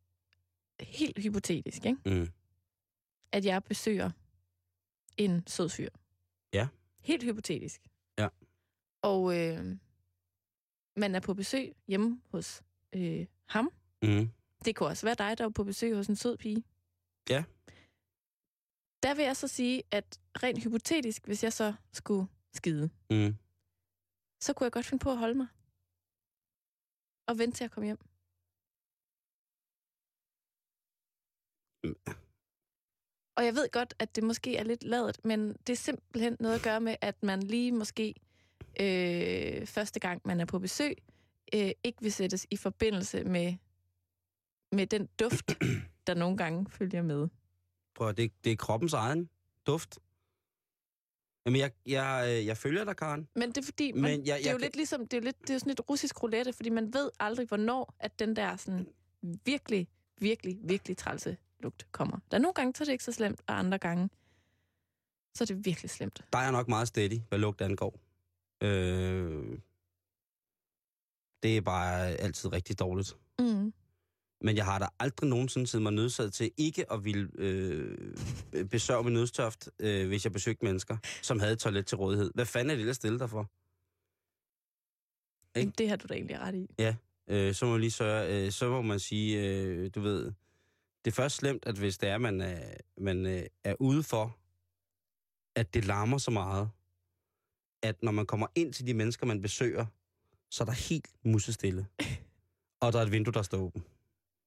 [0.81, 1.99] helt hypotetisk, ikke?
[2.21, 2.29] Mm.
[3.33, 4.11] at jeg besøger
[5.17, 5.89] en sød fyr.
[6.53, 6.69] Ja.
[7.01, 7.81] Helt hypotetisk.
[8.19, 8.29] Ja.
[9.03, 9.77] Og øh,
[10.97, 13.71] man er på besøg hjemme hos øh, ham.
[14.03, 14.31] Mm.
[14.65, 16.65] Det kunne også være dig, der er på besøg hos en sød pige.
[17.31, 17.45] Ja.
[19.03, 23.37] Der vil jeg så sige, at rent hypotetisk, hvis jeg så skulle skide, Mm.
[24.41, 25.47] så kunne jeg godt finde på at holde mig.
[27.27, 27.99] Og vente til at komme hjem.
[31.85, 31.97] Mm.
[33.37, 36.55] Og jeg ved godt, at det måske er lidt ladet, men det er simpelthen noget
[36.55, 38.15] at gøre med, at man lige måske
[38.81, 40.97] øh, første gang, man er på besøg,
[41.55, 43.55] øh, ikke vil sættes i forbindelse med,
[44.73, 45.47] med den duft,
[46.07, 47.29] der nogle gange følger med.
[47.95, 49.31] Prøv at, det, det er kroppens egen
[49.67, 49.99] duft.
[51.47, 53.29] Jamen, jeg, jeg, øh, jeg følger dig, Karen.
[53.35, 55.01] Men det er fordi, man, Men jeg- jeg, det er jeg jo kan- lidt ligesom,
[55.09, 57.47] det er jo lidt, det er jo sådan lidt russisk roulette, fordi man ved aldrig,
[57.49, 58.87] hvornår at den der sådan
[59.45, 62.19] virkelig, virkelig, virkelig trælse lugt kommer.
[62.31, 64.09] Der er nogle gange, så er det ikke så slemt, og andre gange,
[65.35, 66.25] så er det virkelig slemt.
[66.33, 68.01] Der er jeg nok meget steady, hvad lugt angår.
[68.63, 69.59] Øh,
[71.43, 73.17] det er bare altid rigtig dårligt.
[73.39, 73.73] Mm.
[74.43, 78.17] Men jeg har da aldrig nogensinde siddet mig nødsaget til ikke at ville øh,
[78.71, 82.31] besørge min nødstøft, øh, hvis jeg besøgte mennesker, som havde et toilet til rådighed.
[82.35, 83.51] Hvad fanden er det, der stille dig for?
[85.61, 85.73] Ikke?
[85.79, 86.67] Det har du da egentlig ret i.
[87.29, 90.25] Øh, så må lige sørge, øh, så må man sige, øh, du ved,
[91.05, 94.37] det er først slemt, at hvis det er, man, er, man øh, er ude for,
[95.55, 96.71] at det larmer så meget,
[97.83, 99.87] at når man kommer ind til de mennesker, man besøger,
[100.51, 101.87] så er der helt musestille.
[102.81, 103.92] Og der er et vindue, der står åbent.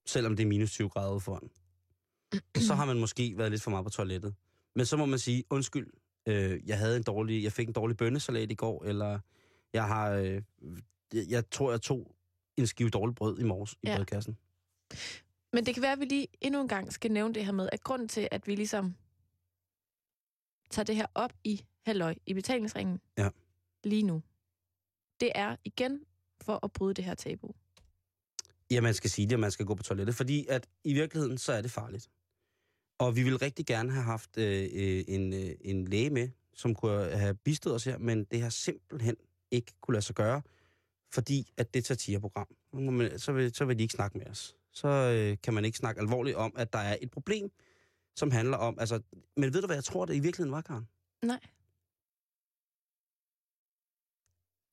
[0.05, 1.49] Selvom det er minus 20 grader foran.
[2.57, 4.35] Så har man måske været lidt for meget på toilettet.
[4.75, 5.87] Men så må man sige, undskyld,
[6.27, 9.19] øh, jeg havde en dårlig, jeg fik en dårlig bønnesalat i går, eller
[9.73, 10.41] jeg har, øh,
[11.13, 12.15] jeg, tror, jeg tog
[12.57, 13.95] en skive dårligt brød i morges i Ja.
[13.95, 14.37] brødkassen.
[15.53, 17.69] Men det kan være, at vi lige endnu en gang skal nævne det her med,
[17.71, 18.95] at grunden til, at vi ligesom
[20.69, 23.29] tager det her op i halløj, i betalingsringen, Ja.
[23.83, 24.23] lige nu,
[25.19, 26.05] det er igen
[26.41, 27.51] for at bryde det her tabu.
[28.71, 31.37] Ja, man skal sige det, og man skal gå på toilettet, fordi at i virkeligheden,
[31.37, 32.09] så er det farligt.
[32.99, 36.75] Og vi vil rigtig gerne have haft øh, øh, en, øh, en læge med, som
[36.75, 39.15] kunne have bistået os her, men det har simpelthen
[39.51, 40.41] ikke kunne lade sig gøre,
[41.13, 42.47] fordi at det er satireprogram.
[43.17, 44.55] Så vil, så vil de ikke snakke med os.
[44.71, 47.51] Så øh, kan man ikke snakke alvorligt om, at der er et problem,
[48.15, 48.79] som handler om...
[48.79, 49.01] Altså,
[49.37, 50.87] men ved du, hvad jeg tror, det i virkeligheden var, Karen?
[51.21, 51.39] Nej.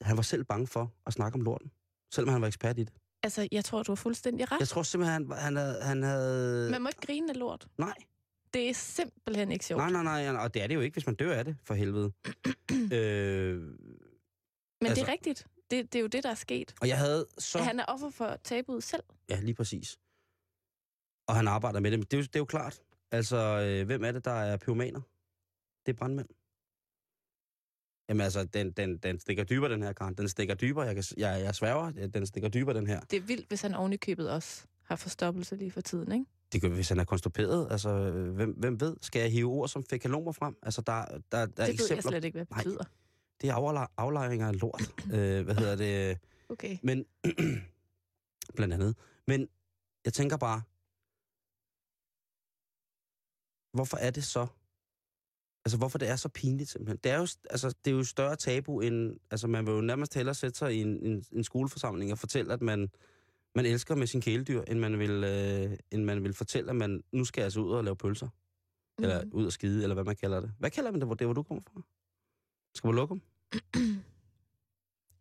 [0.00, 1.70] Han var selv bange for at snakke om lorten,
[2.10, 2.92] selvom han var ekspert i det.
[3.22, 4.60] Altså, jeg tror, du har fuldstændig ret.
[4.60, 6.70] Jeg tror simpelthen, han, han, havde, han havde...
[6.70, 7.68] Man må ikke grine af lort.
[7.78, 7.94] Nej.
[8.54, 9.78] Det er simpelthen ikke sjovt.
[9.78, 11.74] Nej, nej, nej, og det er det jo ikke, hvis man dør af det, for
[11.74, 12.12] helvede.
[12.92, 13.76] øh, Men
[14.80, 15.46] det altså- er rigtigt.
[15.70, 16.74] Det, det er jo det, der er sket.
[16.80, 17.58] og jeg havde så...
[17.58, 19.02] Han er offer for tabuet selv.
[19.30, 19.98] Ja, lige præcis.
[21.28, 22.80] Og han arbejder med det, men det er jo, det er jo klart.
[23.10, 25.00] Altså, øh, hvem er det, der er pyromaner?
[25.86, 26.28] Det er brandmænd.
[28.08, 30.14] Jamen altså, den, den, den stikker dybere, den her, Karen.
[30.14, 30.84] Den stikker dybere.
[30.84, 33.00] Jeg, kan, jeg, jeg sværger, den stikker dybere, den her.
[33.00, 36.24] Det er vildt, hvis han oven i købet også har forstoppelse lige for tiden, ikke?
[36.52, 38.96] Det kan, hvis han er konstuperet, altså, hvem, hvem ved?
[39.02, 40.56] Skal jeg hive ord som fekalomer frem?
[40.62, 42.10] Altså, der, der, der er det ved jeg eksempler.
[42.10, 42.62] slet ikke, hvad det Nej.
[42.62, 42.84] betyder.
[43.40, 44.82] Det er afle- aflejringer af lort.
[45.14, 46.18] øh, hvad hedder det?
[46.48, 46.78] Okay.
[46.82, 47.04] Men,
[48.56, 48.96] blandt andet.
[49.26, 49.48] Men
[50.04, 50.62] jeg tænker bare,
[53.76, 54.46] hvorfor er det så,
[55.64, 56.98] altså hvorfor det er så pinligt simpelthen?
[57.04, 60.14] Det er jo, altså, det er jo større tabu end, altså man vil jo nærmest
[60.14, 62.90] hellere sætte sig i en, en, en skoleforsamling og fortælle, at man,
[63.54, 67.02] man elsker med sin kæledyr, end man, vil, øh, end man vil fortælle, at man
[67.12, 68.28] nu skal jeg altså ud og lave pølser.
[68.98, 69.04] Mm.
[69.04, 70.52] Eller ud og skide, eller hvad man kalder det.
[70.58, 71.82] Hvad kalder man det, hvor, det, hvor du kommer fra?
[72.74, 73.22] Skal man lukke dem?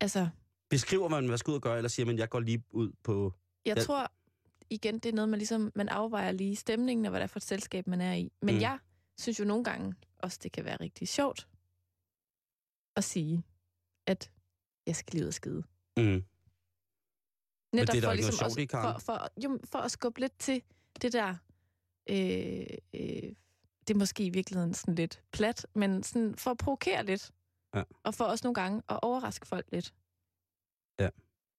[0.00, 0.28] Altså,
[0.70, 2.92] Beskriver man, hvad man skal ud og gøre, eller siger man, jeg går lige ud
[3.02, 3.32] på...
[3.64, 3.82] jeg Ja.
[3.82, 4.12] tror,
[4.70, 7.38] igen, det er noget, man ligesom, man afvejer lige stemningen, og hvad det er for
[7.38, 8.32] et selskab, man er i.
[8.42, 8.60] Men mm.
[8.60, 8.78] jeg
[9.18, 11.48] synes jo nogle gange også, det kan være rigtig sjovt
[12.96, 13.42] at sige,
[14.06, 14.30] at
[14.86, 15.62] jeg skal lige ud og skide.
[15.96, 16.24] Mm.
[17.72, 20.62] Netop det er for, ligesom sjovt også, for, for, jo, for at skubbe lidt til
[21.02, 21.36] det der,
[22.10, 23.32] øh, øh,
[23.88, 27.32] det er måske i virkeligheden sådan lidt plat, men sådan for at provokere lidt.
[27.74, 27.82] Ja.
[28.02, 29.94] Og for også nogle gange at overraske folk lidt.
[31.00, 31.08] Ja.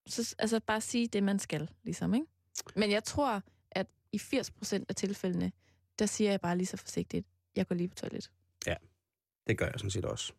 [0.08, 2.28] Så altså bare sige det, man skal, ligesom, ikke?
[2.76, 5.52] Men jeg tror, at i 80% af tilfældene,
[6.00, 8.32] der siger jeg bare lige så forsigtigt, jeg går lige på toilet.
[9.48, 10.34] Det gør jeg sådan set også.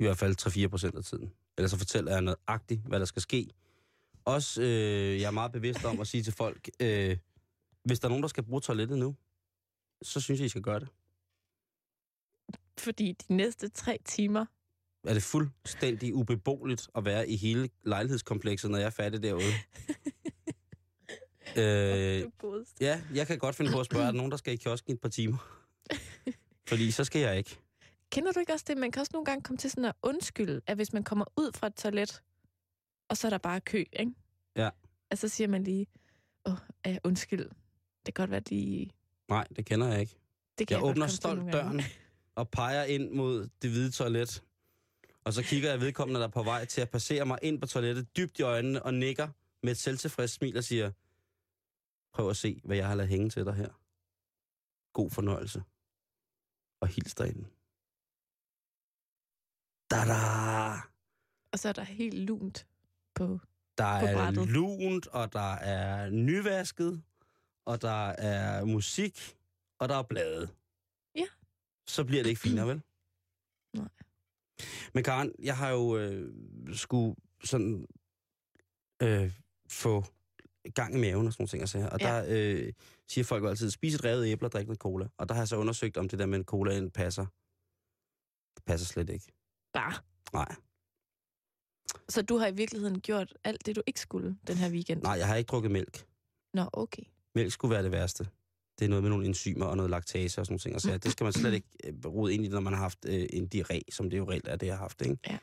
[0.00, 1.32] I hvert fald 3-4 procent af tiden.
[1.58, 3.50] Ellers så fortæller jeg noget agtigt, hvad der skal ske.
[4.24, 7.16] Også, øh, jeg er meget bevidst om at sige til folk, øh,
[7.84, 9.16] hvis der er nogen, der skal bruge toilettet nu,
[10.02, 10.88] så synes jeg, I skal gøre det.
[12.78, 14.46] Fordi de næste tre timer,
[15.04, 19.52] Er det fuldstændig ubeboeligt at være i hele lejlighedskomplekset, når jeg er færdig derude?
[21.56, 22.24] Øh,
[22.80, 24.90] ja, jeg kan godt finde på at spørge, er der nogen, der skal i kiosken
[24.90, 25.38] i et par timer?
[26.68, 27.58] Fordi så skal jeg ikke.
[28.12, 28.76] Kender du ikke også det?
[28.76, 31.52] Man kan også nogle gange komme til sådan at undskylde, at hvis man kommer ud
[31.52, 32.22] fra et toilet,
[33.08, 34.12] og så er der bare kø, ikke?
[34.56, 34.70] Ja.
[35.10, 35.86] Altså så siger man lige,
[36.46, 36.52] åh,
[36.86, 37.44] oh, undskyld,
[38.06, 38.90] det kan godt være, de...
[39.28, 40.16] Nej, det kender jeg ikke.
[40.58, 41.80] Det kan Jeg godt åbner stolt døren
[42.34, 44.44] og peger ind mod det hvide toilet.
[45.24, 47.66] Og så kigger jeg vedkommende, der er på vej til at passere mig ind på
[47.66, 49.28] toilettet, dybt i øjnene og nikker
[49.62, 50.90] med et selvtilfreds smil og siger,
[52.12, 53.68] prøv at se, hvad jeg har lavet hænge til dig her.
[54.92, 55.62] God fornøjelse.
[56.80, 57.48] Og hils derinde.
[59.90, 60.80] Da-da!
[61.52, 62.66] Og så er der helt lunt
[63.14, 63.40] på...
[63.78, 64.48] Der På er brættet.
[64.48, 67.02] lunt, og der er nyvasket,
[67.64, 69.36] og der er musik,
[69.78, 70.48] og der er blade.
[71.14, 71.26] Ja.
[71.86, 72.82] Så bliver det ikke finere, vel?
[73.74, 73.88] Nej.
[74.94, 76.32] Men Karen, jeg har jo øh,
[76.76, 77.86] skulle sådan
[79.02, 79.32] øh,
[79.68, 80.04] få
[80.74, 81.62] gang i maven og sådan nogle ting.
[81.62, 81.88] Og, så her.
[81.88, 82.06] og Ja.
[82.06, 82.72] der øh,
[83.08, 85.08] siger folk jo altid, spis et revet æble og drik noget cola.
[85.16, 87.26] Og der har jeg så undersøgt, om det der med en cola passer.
[88.56, 89.26] Det passer slet ikke.
[89.78, 89.94] Bare.
[90.32, 90.54] Nej.
[92.08, 95.02] Så du har i virkeligheden gjort alt det, du ikke skulle den her weekend?
[95.02, 96.06] Nej, jeg har ikke drukket mælk.
[96.54, 97.02] Nå, okay.
[97.34, 98.28] Mælk skulle være det værste.
[98.78, 100.74] Det er noget med nogle enzymer og noget laktase og sådan nogle ting.
[100.74, 102.98] Og så det skal man slet ikke øh, rode ind i, når man har haft
[103.08, 105.02] øh, en diarré, som det jo reelt er, det jeg har haft.
[105.02, 105.18] Ikke?
[105.30, 105.38] Ja.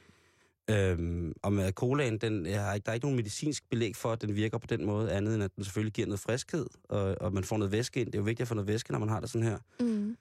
[0.70, 4.12] Øhm, og med colaen, den, jeg har ikke, der er ikke nogen medicinsk belæg for,
[4.12, 7.16] at den virker på den måde, andet end at den selvfølgelig giver noget friskhed, og,
[7.22, 8.06] og man får noget væske ind.
[8.08, 9.58] Det er jo vigtigt at få noget væske, når man har det sådan her.
[9.80, 10.18] Mm.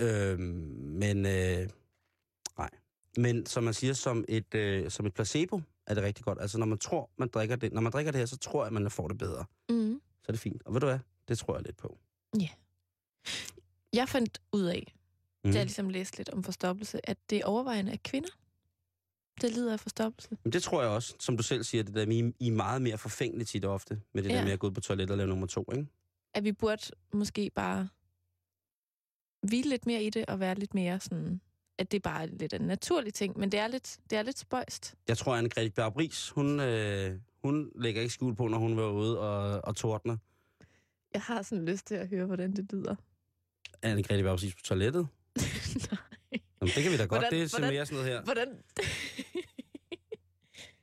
[0.00, 0.40] Øhm,
[1.00, 1.68] men øh.
[3.16, 6.40] Men som man siger, som et, øh, som et placebo er det rigtig godt.
[6.40, 8.66] Altså når man tror, man drikker det, når man drikker det her, så tror jeg,
[8.66, 9.44] at man får det bedre.
[9.68, 10.00] Mm.
[10.22, 10.62] Så er det fint.
[10.66, 10.98] Og ved du hvad?
[11.28, 11.98] Det tror jeg lidt på.
[13.92, 14.92] Jeg fandt ud af,
[15.44, 15.52] Mm.
[15.52, 18.28] da jeg ligesom læste lidt om forstoppelse, at det overvejende er kvinder,
[19.40, 20.36] der lider af forstoppelse.
[20.44, 22.82] Men det tror jeg også, som du selv siger, det der I- I er meget
[22.82, 24.34] mere forfængelige tit og ofte, med det ja.
[24.34, 24.38] Ja.
[24.40, 25.86] der med at gå ud på toilettet og lave nummer to, ikke?
[26.34, 27.88] At vi burde måske bare
[29.42, 31.40] hvile lidt mere i det, og være lidt mere sådan,
[31.78, 34.38] at det bare er lidt en naturlig ting, men det er lidt, det er lidt
[34.38, 34.94] spøjst.
[35.08, 38.88] Jeg tror, at Anne-Grethe Bjarup-Ries, hun, øh, hun lægger ikke skjul på, når hun var
[38.90, 40.16] ude og, og tordner.
[41.14, 42.94] Jeg har sådan lyst til at høre, hvordan det lyder.
[43.86, 45.08] Anne-Grethe Bjarup-Ries på toilettet.
[45.90, 45.98] Nej.
[46.60, 47.20] Jamen, det kan vi da godt.
[47.22, 48.22] Hvordan- det er mere sådan noget her.
[48.22, 48.62] Hvordan?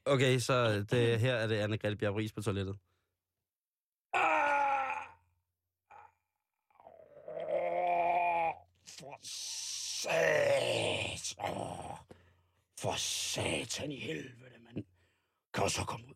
[0.06, 2.76] Okay, så det, her er det Anne-Grethe Bjarup-Ries på toilettet.
[8.88, 9.20] For
[10.04, 11.56] satan.
[12.80, 14.86] For satan i helvede, mand.
[15.54, 16.16] Kan du så komme ud?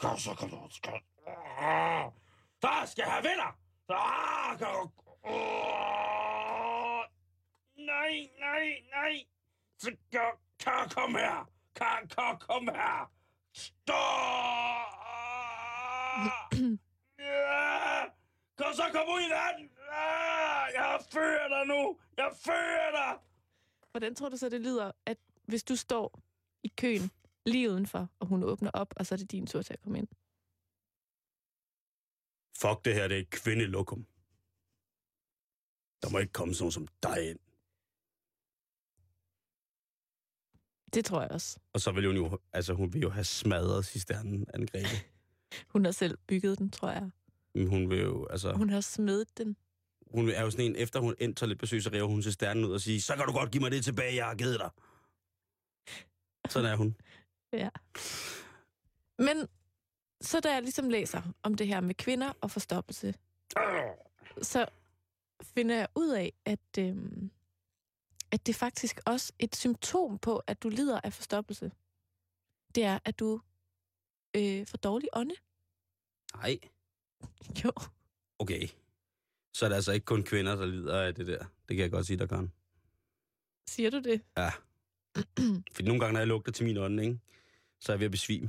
[0.00, 0.70] Kan du så komme ud?
[0.70, 0.92] Skal...
[2.62, 3.58] Der skal have venner!
[3.88, 4.90] Ah, kan.
[7.76, 9.24] Nej, nej, nej.
[9.78, 10.20] Så kan,
[10.58, 11.50] kan komme her?
[11.76, 13.10] Kan, kan jeg komme her?
[13.54, 13.94] Stop!
[18.58, 19.70] Kan du så komme ud i verden?
[19.90, 20.43] Ah,
[20.74, 21.98] jeg fører dig nu!
[22.16, 23.18] Jeg fører dig!
[23.90, 26.20] Hvordan tror du så, det lyder, at hvis du står
[26.62, 27.10] i køen
[27.46, 29.98] lige udenfor, og hun åbner op, og så er det din tur til at komme
[29.98, 30.08] ind?
[32.56, 34.06] Fuck det her, det er et kvindelokum.
[36.02, 37.38] Der må ikke komme sådan nogen som dig ind.
[40.94, 41.58] Det tror jeg også.
[41.72, 44.96] Og så vil hun jo, altså hun vil jo have smadret cisternen, Anne-Grethe.
[45.72, 47.10] Hun har selv bygget den, tror jeg.
[47.54, 48.52] Men hun vil jo, altså...
[48.52, 49.56] Hun har smedet den.
[50.14, 52.80] Hun er jo sådan en, efter hun endte toiletbesøg, så river hun cisternen ud og
[52.80, 54.70] siger, så kan du godt give mig det tilbage, jeg har givet dig.
[56.50, 56.88] Sådan er hun.
[59.26, 59.48] Men
[60.20, 63.14] så da jeg ligesom læser om det her med kvinder og forstoppelse,
[64.42, 64.66] så
[65.42, 67.30] finder jeg ud af, at, øhm,
[68.30, 71.72] at det faktisk også et symptom på, at du lider af forstoppelse.
[72.74, 73.40] Det er, at du
[74.36, 75.34] øh, får dårlig ånde.
[76.34, 76.58] Nej,
[77.64, 77.72] Jo.
[78.38, 78.68] okay.
[79.54, 81.38] Så er det altså ikke kun kvinder, der lider af det der.
[81.38, 82.52] Det kan jeg godt sige, der kan.
[83.68, 84.22] Siger du det?
[84.36, 84.50] Ja.
[85.74, 87.18] For nogle gange, når jeg lugter til min ånd, ikke,
[87.80, 88.48] så er jeg ved at besvime.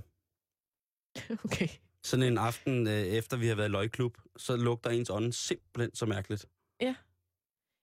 [1.45, 1.67] Okay.
[2.03, 5.95] Sådan en aften, øh, efter vi har været i løgklub, så lugter ens ånd simpelthen
[5.95, 6.45] så mærkeligt.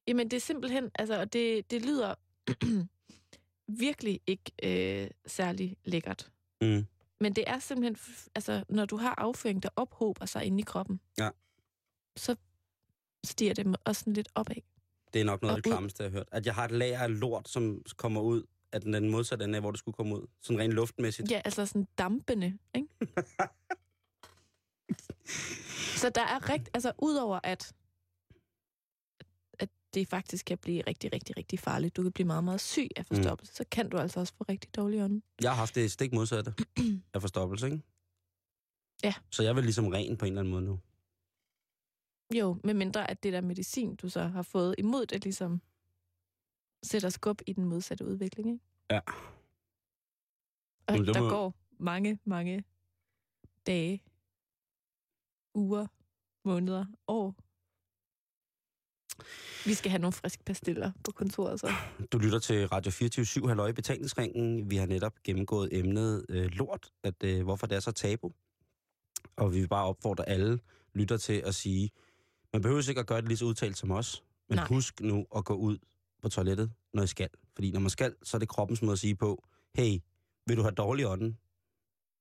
[0.07, 2.15] Jamen, det er simpelthen, altså, og det, det lyder
[3.87, 6.31] virkelig ikke øh, særlig lækkert.
[6.61, 6.87] Mm.
[7.21, 7.97] Men det er simpelthen,
[8.35, 11.31] altså, når du har afføring, der ophober sig inde i kroppen, Ja.
[12.17, 12.37] så
[13.25, 14.57] stiger det også sådan lidt opad.
[15.13, 16.29] Det er nok noget Og af det klammeste, jeg har hørt.
[16.33, 18.43] At jeg har et lager af lort, som kommer ud
[18.73, 20.27] af den, den modsatte ende af, hvor det skulle komme ud.
[20.41, 21.31] Sådan rent luftmæssigt.
[21.31, 22.89] Ja, altså sådan dampende, ikke?
[26.03, 27.73] så der er rigt, altså udover at,
[29.59, 31.97] at det faktisk kan blive rigtig, rigtig, rigtig farligt.
[31.97, 33.53] Du kan blive meget, meget syg af forstoppelse.
[33.53, 33.57] Mm.
[33.57, 35.23] Så kan du altså også få rigtig dårlig ånde.
[35.43, 36.55] Jeg har haft det stik modsatte
[37.15, 37.81] af forstoppelse, ikke?
[39.05, 39.15] Ja.
[39.31, 40.79] Så jeg vil ligesom ren på en eller anden måde nu.
[42.35, 45.61] Jo, med mindre at det der medicin, du så har fået imod det, ligesom
[46.83, 48.65] sætter skub i den modsatte udvikling, ikke?
[48.91, 49.01] Ja.
[50.87, 52.65] Og Men det der må- går mange, mange
[53.67, 54.03] dage,
[55.55, 55.87] uger,
[56.45, 57.35] måneder, år.
[59.69, 61.71] Vi skal have nogle friske pastiller på kontoret, så.
[62.13, 64.71] Du lytter til Radio 24 Halløj i betalingsringen.
[64.71, 68.33] Vi har netop gennemgået emnet øh, lort, at øh, hvorfor det er så tabu.
[69.37, 70.61] Og vi vil bare opfordre alle
[70.95, 71.91] lytter til at sige,
[72.53, 74.67] man behøver ikke at gøre det lige så udtalt som os, men Nej.
[74.67, 75.79] Husk nu at gå ud
[76.23, 77.29] på toilettet, når I skal.
[77.55, 79.45] Fordi når man skal, så er det kroppens måde at sige på,
[79.75, 79.99] hey,
[80.47, 81.39] vil du have dårlig ånden,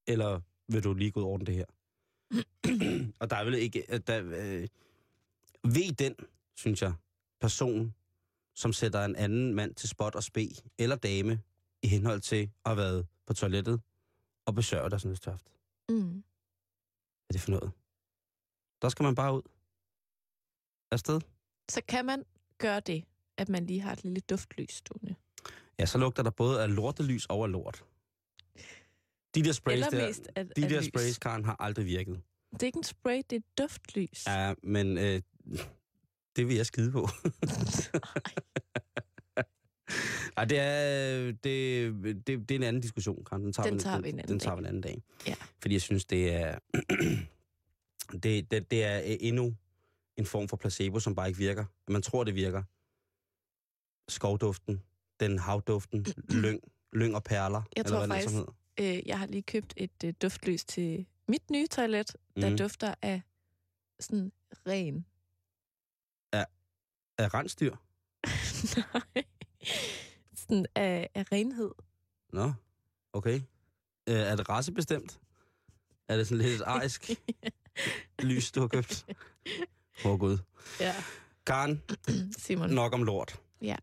[0.07, 1.65] eller vil du lige gå ud over det her?
[3.21, 3.83] og der er vel ikke...
[4.07, 4.67] Der, øh,
[5.63, 6.15] ved den,
[6.55, 6.93] synes jeg,
[7.41, 7.93] person,
[8.55, 11.41] som sætter en anden mand til spot og spe, eller dame,
[11.83, 13.81] i henhold til at have været på toilettet
[14.45, 15.47] og besøge dig sådan et tøft.
[15.89, 15.95] Mm.
[16.01, 17.71] Hvad er det for noget?
[18.81, 19.41] Der skal man bare ud.
[20.91, 21.21] Afsted.
[21.69, 22.23] Så kan man
[22.57, 23.03] gøre det,
[23.37, 25.15] at man lige har et lille duftlys stående.
[25.79, 27.83] Ja, så lugter der både af lortelys og af lort.
[29.35, 30.87] De der sprays, Eller der, mest af, de af der lys.
[30.87, 32.21] sprays, Karen, har aldrig virket.
[32.53, 34.25] Det er ikke en spray, det er et duftlys.
[34.27, 35.21] Ja, men øh,
[36.35, 37.07] det vil jeg skide på.
[40.37, 43.43] Ej, det er, det, det, det er en anden diskussion, Karen.
[43.43, 44.57] Den tager, Den vi, tager vi en anden den tager dag.
[44.57, 45.03] vi en anden dag.
[45.27, 45.35] Ja.
[45.61, 46.59] Fordi jeg synes, det er,
[48.23, 49.55] det, det, det er endnu
[50.21, 51.65] en form for placebo, som bare ikke virker.
[51.87, 52.63] Man tror, det virker.
[54.11, 54.83] Skovduften,
[55.19, 56.05] den havduften,
[56.43, 56.61] lyng,
[56.93, 57.61] lyng og perler.
[57.75, 58.51] Jeg eller tror den så faktisk-.
[58.79, 62.57] Øh, jeg har lige købt et øh, duftlys til mit nye toilet, der Mhm.
[62.57, 63.21] dufter af
[63.99, 64.31] sådan
[64.67, 65.05] ren.
[67.17, 67.75] Af rensdyr?
[69.15, 69.23] Nej.
[70.35, 71.71] sådan af, af renhed.
[72.33, 72.53] Nå,
[73.13, 73.35] okay.
[74.09, 75.19] Øh, er det racebestemt?
[76.07, 77.09] Er det sådan lidt et arisk
[78.29, 79.05] lys, du har købt?
[80.05, 80.37] Åh oh, gud.
[80.79, 80.93] Ja.
[81.45, 81.81] Karen,
[82.37, 82.69] Simon.
[82.69, 83.41] nok om lort.
[83.61, 83.75] Ja.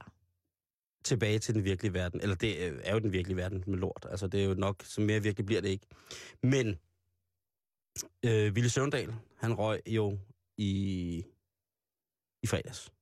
[1.05, 2.21] Tilbage til den virkelige verden.
[2.21, 4.07] Eller det øh, er jo den virkelige verden med lort.
[4.11, 5.87] Altså det er jo nok, så mere virkelig bliver det ikke.
[6.43, 6.79] Men
[8.25, 10.19] øh, Ville Søvndal, han røg jo
[10.57, 11.25] i,
[12.43, 12.93] i fredags.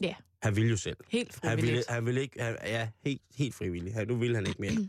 [0.00, 0.14] Ja.
[0.42, 0.96] Han ville jo selv.
[1.08, 1.90] Helt Han ville, frivilligt.
[1.90, 3.94] han ville ikke, han, ja, helt, helt frivillig.
[3.94, 4.88] Han, nu vil han ikke mere.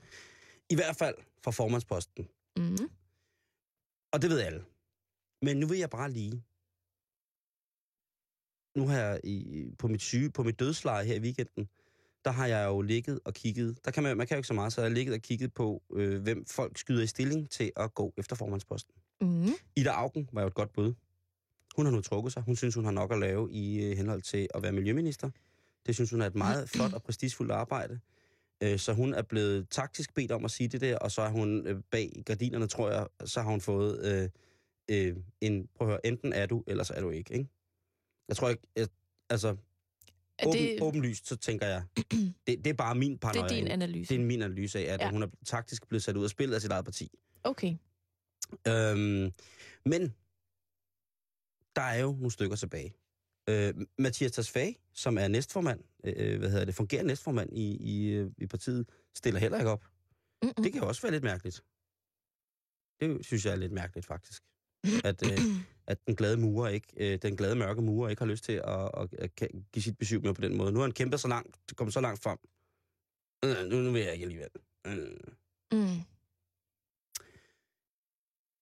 [0.69, 2.27] I hvert fald fra formandsposten.
[2.57, 2.89] Mm.
[4.11, 4.65] Og det ved alle.
[5.41, 6.43] Men nu vil jeg bare lige...
[8.75, 11.67] Nu har jeg i, på, mit syge, på mit dødsleje her i weekenden,
[12.25, 13.77] der har jeg jo ligget og kigget.
[13.85, 15.53] Der kan man, man kan jo ikke så meget, så jeg har ligget og kigget
[15.53, 18.93] på, øh, hvem folk skyder i stilling til at gå efter formandsposten.
[19.21, 19.47] Mm.
[19.75, 20.93] Ida Augen var jo et godt bud.
[21.75, 22.43] Hun har nu trukket sig.
[22.43, 25.29] Hun synes, hun har nok at lave i øh, henhold til at være miljøminister.
[25.85, 27.99] Det synes hun er et meget flot og prestigefuldt arbejde.
[28.63, 31.29] Øh, Så hun er blevet taktisk bedt om at sige det der, og så er
[31.29, 34.29] hun øh, bag gardinerne, tror jeg, så har hun fået øh,
[34.91, 37.49] øh, en, prøv at høre, enten er du, eller så er du ikke, ikke?
[38.31, 38.87] Jeg tror ikke, jeg,
[39.29, 39.47] altså,
[40.45, 41.83] åben, det, åbenlyst, så tænker jeg,
[42.47, 43.43] det, det er bare min det paranoia.
[43.45, 44.13] er din analyse?
[44.15, 45.09] det er min analyse af, at Ja.
[45.11, 47.11] hun er taktisk blevet sat ud af spillet af sit eget parti.
[47.43, 47.75] Okay.
[48.67, 49.31] Øhm,
[49.85, 50.13] men
[51.75, 52.93] der er jo nogle stykker tilbage.
[53.49, 58.47] Øh, Mathias Tasfag, som er næstformand, øh, hvad hedder det, fungerende næstformand i, i, i
[58.47, 59.85] partiet, stiller heller ikke op.
[60.43, 60.63] Mm-mm.
[60.63, 61.63] Det kan også være lidt mærkeligt.
[62.99, 64.43] Det synes jeg er lidt mærkeligt, faktisk.
[65.03, 65.39] At, øh,
[65.87, 68.91] at den glade murer ikke, øh, den glade mørke murer ikke har lyst til at,
[68.97, 69.35] at, at
[69.71, 70.71] give sit besøg med på den måde.
[70.71, 72.37] Nu har han kæmpet så langt, kommet så langt frem.
[73.45, 74.49] Øh, nu, nu vil jeg ikke alligevel.
[74.87, 75.17] Øh.
[75.71, 75.99] Mm.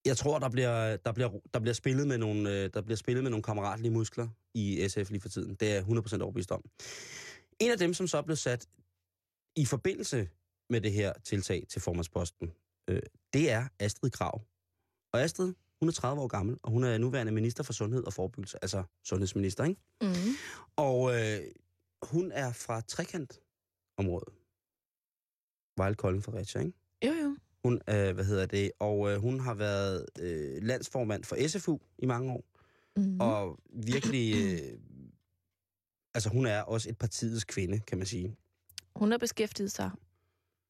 [0.06, 3.24] Jeg tror, der bliver, der bliver, der bliver, spillet, med nogle, øh, der bliver spillet
[3.24, 5.56] med nogle kammeratlige muskler i SF lige for tiden.
[5.56, 6.64] Det er jeg 100% overbevist om.
[7.60, 8.68] En af dem, som så blevet sat
[9.56, 10.30] i forbindelse
[10.70, 12.52] med det her tiltag til formandsposten,
[12.90, 13.02] øh,
[13.34, 14.42] det er Astrid Krav.
[15.14, 18.14] Og Astrid, hun er 30 år gammel, og hun er nuværende minister for sundhed og
[18.14, 19.82] forebyggelse, altså sundhedsminister, ikke?
[20.02, 20.08] Mm.
[20.76, 21.40] Og øh,
[22.02, 24.34] hun er fra trekantområdet.
[25.78, 26.74] Vejle Kolding Fredericia, ikke?
[27.06, 27.38] Jo, jo.
[27.64, 32.06] Hun, øh, hvad hedder det, og øh, hun har været øh, landsformand for SFU i
[32.06, 32.44] mange år,
[32.98, 33.20] mm.
[33.20, 34.80] og virkelig, øh,
[36.14, 38.36] altså hun er også et partiets kvinde, kan man sige.
[38.96, 39.92] Hun har beskæftiget sig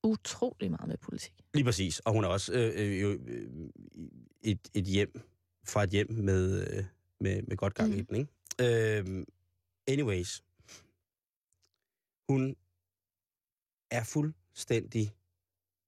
[0.04, 1.34] utrolig meget med politik.
[1.54, 3.70] Lige præcis, og hun er også øh, øh, øh,
[4.42, 5.22] et, et hjem,
[5.66, 6.84] fra et hjem med, øh,
[7.20, 7.98] med, med godt gang mm.
[7.98, 8.30] i den, ikke?
[8.62, 9.26] Øh,
[9.88, 10.44] anyways,
[12.30, 12.56] hun
[13.92, 15.16] er fuldstændig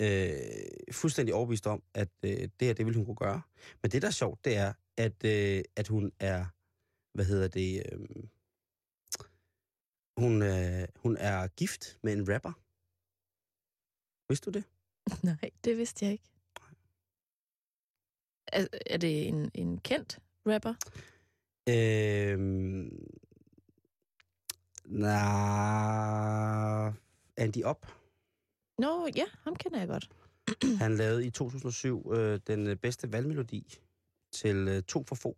[0.01, 3.41] øh, fuldstændig overbevist om, at øh, det her, det vil hun kunne gøre.
[3.81, 6.45] Men det, der er sjovt, det er, at, øh, at hun er,
[7.13, 7.99] hvad hedder det, øh,
[10.17, 12.53] hun, øh, hun er gift med en rapper.
[14.31, 14.63] Vidste du det?
[15.23, 16.23] Nej, det vidste jeg ikke.
[18.47, 20.73] Er, er det en, en kendt rapper?
[21.69, 23.07] Øhm,
[24.85, 26.91] nej,
[27.37, 27.85] Andy Op.
[28.77, 30.09] Nå, ja, ham kender jeg godt.
[30.81, 33.79] Han lavede i 2007 øh, den øh, bedste valgmelodi
[34.31, 35.37] til øh, To for få,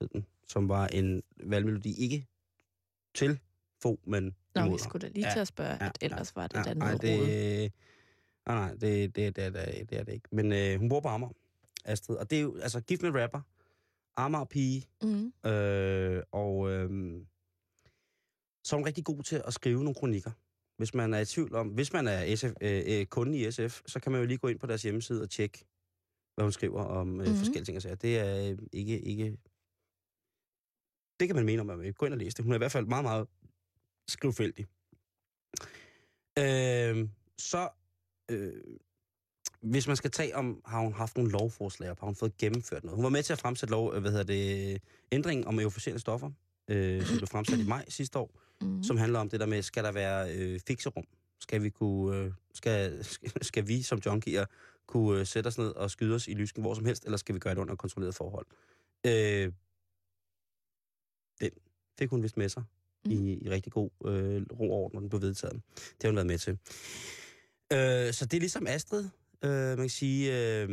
[0.00, 2.26] hed den, som var en valgmelodi ikke
[3.14, 3.38] til
[3.82, 6.36] få, men Nå, imod vi skulle da lige Ja, til at spørge, ja, at ellers
[6.36, 7.72] var det Ja, da nej, det.
[8.46, 10.28] Nej, nej, det, det, det, er, det, det er det ikke.
[10.32, 11.32] Men øh, hun bor på Amager,
[11.84, 12.16] Astrid.
[12.16, 13.40] Og det er jo, altså, gift med rapper,
[14.16, 15.50] Amager pige, Mm.
[15.50, 16.90] øh, og øh,
[18.64, 20.30] så er hun rigtig god til at skrive nogle kronikker.
[20.76, 23.82] Hvis man er i tvivl om, hvis man er SF, øh, øh, kunde i SF,
[23.86, 25.64] så kan man jo lige gå ind på deres hjemmeside og tjekke,
[26.34, 27.38] hvad hun skriver om øh, mm-hmm.
[27.38, 27.94] forskellige ting og sager.
[27.94, 29.36] Det er øh, ikke, ikke...
[31.20, 32.44] Det kan man mene om, at man vil gå ind og læse det.
[32.44, 33.28] Hun er i hvert fald meget, meget
[34.08, 34.66] skrivfældig.
[36.38, 37.68] Øh, så,
[38.28, 38.52] øh,
[39.60, 42.84] hvis man skal tage om, har hun haft nogle lovforslag op, har hun fået gennemført
[42.84, 42.96] noget.
[42.96, 46.30] Hun var med til at fremsætte lov, øh, hvad hedder det, ændring om euforiserende stoffer,
[46.68, 48.82] øh, som blev fremsat i maj sidste år, Mm.
[48.82, 51.04] som handler om det der med, skal der være øh, fikserum?
[51.40, 54.46] Skal vi kunne, øh, skal, skal, skal vi som junkier
[54.86, 57.34] kunne øh, sætte os ned og skyde os i lysken hvor som helst, eller skal
[57.34, 58.46] vi gøre det under kontrolleret forhold?
[59.06, 59.52] Øh,
[61.40, 61.50] den
[61.98, 62.62] fik hun vist med sig
[63.04, 63.10] mm.
[63.10, 65.62] i, i rigtig god øh, ro og orden, når den blev vedtaget.
[65.74, 66.58] Det har hun været med til.
[67.72, 69.08] Øh, så det er ligesom Astrid,
[69.42, 70.32] øh, man kan sige...
[70.62, 70.68] Øh,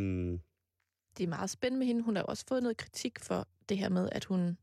[1.18, 2.02] Det er meget spændende med hende.
[2.04, 4.58] Hun har også fået noget kritik for det her med, at hun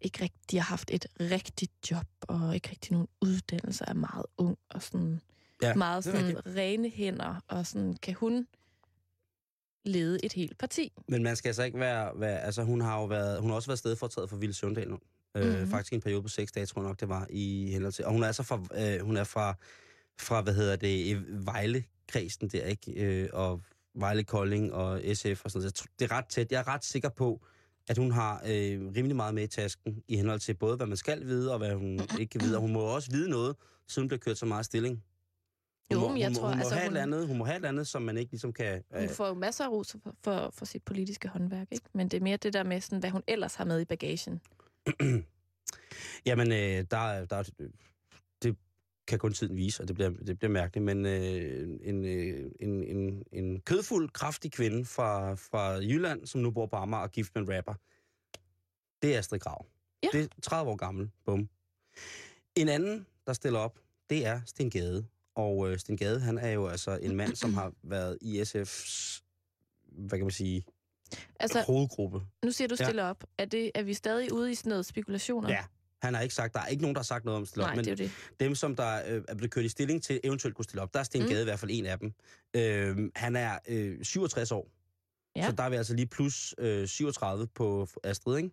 [0.00, 4.58] ikke rigtig har haft et rigtigt job, og ikke rigtig nogen uddannelse, er meget ung,
[4.70, 5.20] og sådan
[5.62, 8.46] ja, meget sådan rene hænder, og sådan kan hun
[9.84, 10.92] lede et helt parti.
[11.08, 12.40] Men man skal altså ikke være, være...
[12.40, 13.40] Altså, hun har jo været...
[13.40, 14.98] Hun har også været stedfortrædet for Ville Søvndal nu.
[15.36, 15.70] Øh, Mhm.
[15.70, 18.04] Faktisk en periode på seks dage, tror jeg nok, det var, i henhold til...
[18.04, 18.60] Og hun er altså fra...
[18.94, 19.54] Øh, hun er fra,
[20.22, 22.92] fra, hvad hedder det, Vejle-kredsen der, ikke?
[22.92, 23.62] Øh, og
[23.94, 25.82] Vejle Kolding og SF og sådan noget.
[25.98, 26.52] Det er ret tæt.
[26.52, 27.40] Jeg er ret sikker på,
[27.88, 30.96] at hun har øh, rimelig meget med i tasken i henhold til både, hvad man
[30.96, 32.56] skal vide, og hvad hun ikke kan vide.
[32.56, 33.56] Og hun må også vide noget,
[33.88, 35.04] siden hun bliver kørt så meget stilling.
[35.90, 37.38] Hun Jo, må, men jeg hun, tror, hun, må altså, have hun- et andet, hun
[37.38, 38.82] må have et andet, som man ikke ligesom kan...
[38.98, 41.84] Hun får jo masser af ros for, for, for sit politiske håndværk, ikke?
[41.94, 44.40] Men det er mere det der med, sådan, hvad hun ellers har med i bagagen.
[46.26, 47.42] Jamen, øh, der, der,
[49.12, 52.84] kan kun tiden vise, og det bliver, det bliver mærkeligt, men øh, en, øh, en,
[52.84, 57.34] en, en kødfuld, kraftig kvinde fra, fra Jylland, som nu bor på Amager og gift
[57.34, 57.74] med en rapper,
[59.02, 59.66] det er Astrid Grav.
[60.02, 60.08] Ja.
[60.12, 61.10] Det er 30 år gammel.
[61.24, 61.48] Bum.
[62.56, 63.78] En anden, der stiller op,
[64.10, 65.06] det er Sten Gade.
[65.34, 69.22] Og øh, Sten Gade, han er jo altså en mand, som har været i SF's,
[69.84, 70.64] hvad kan man sige,
[71.40, 72.20] Altså, hovedgruppe.
[72.44, 72.84] nu siger du Ja.
[72.84, 73.24] stille op.
[73.38, 75.48] Er, det, er vi stadig ude i sådan noget spekulationer?
[75.50, 75.64] Ja.
[76.02, 77.68] Han har ikke sagt, der er ikke nogen, der har sagt noget om stille op,
[77.68, 78.10] Nej, men det det.
[78.40, 81.00] dem, som der øh, er blevet kørt i stilling til eventuelt kunne stille op, der
[81.00, 81.28] er Sten Mm.
[81.28, 82.12] Gade i hvert fald en af dem.
[82.56, 84.68] Øh, han er øh, 67 år,
[85.36, 85.46] Ja.
[85.46, 88.50] så der er vi altså lige plus øh, 37 på Astrid, ikke?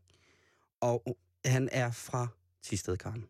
[0.82, 2.28] Og han er fra
[2.64, 3.26] Tisted, Karen.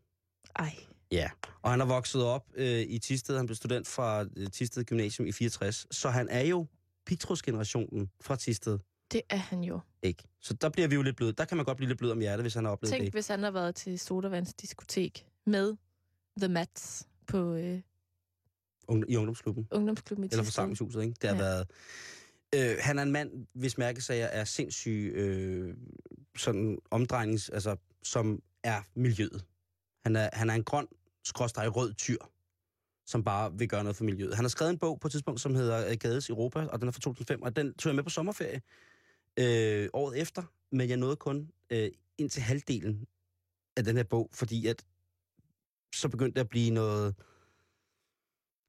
[0.55, 0.75] Ej.
[1.11, 1.29] Ja,
[1.61, 3.37] og han er vokset op øh, i Tisted.
[3.37, 6.65] Han blev student fra øh, Tisted Gymnasium i 64, så han er jo
[7.05, 8.79] Pictros-generationen fra Tisted,
[9.11, 9.79] Det er han jo.
[10.03, 10.23] ikke?
[10.39, 11.31] Så der bliver vi jo lidt bløde.
[11.33, 13.13] Der kan man godt blive lidt blød om hjertet, hvis han har oplevet Tænk, det.
[13.13, 15.75] hvis han har været til Sodavands diskotek med
[16.37, 17.81] The Mats på øh,
[18.91, 19.67] Ung- I ungdomsklubben.
[19.71, 21.15] ungdomsklubben i Eller forsamlingshuset, ikke?
[21.21, 21.41] Det har Ja.
[21.41, 21.67] været...
[22.55, 25.77] Øh, han er en mand, hvis mærkesager er sindssyg øh,
[26.37, 27.49] sådan omdrejnings...
[27.49, 29.45] Altså, som er miljøet.
[30.03, 30.87] Han er, han er en grøn,
[31.23, 32.17] skråstrej rød tyr,
[33.05, 34.35] som bare vil gøre noget for miljøet.
[34.35, 36.87] Han har skrevet en bog på et tidspunkt, som hedder øh, Gades Europa, og den
[36.87, 38.61] er fra 2005, og den tog jeg med på sommerferie
[39.39, 43.07] øh, året efter, men jeg nåede kun øh, ind til halvdelen
[43.77, 44.85] af den her bog, fordi at
[45.95, 47.15] så begyndte det at blive noget...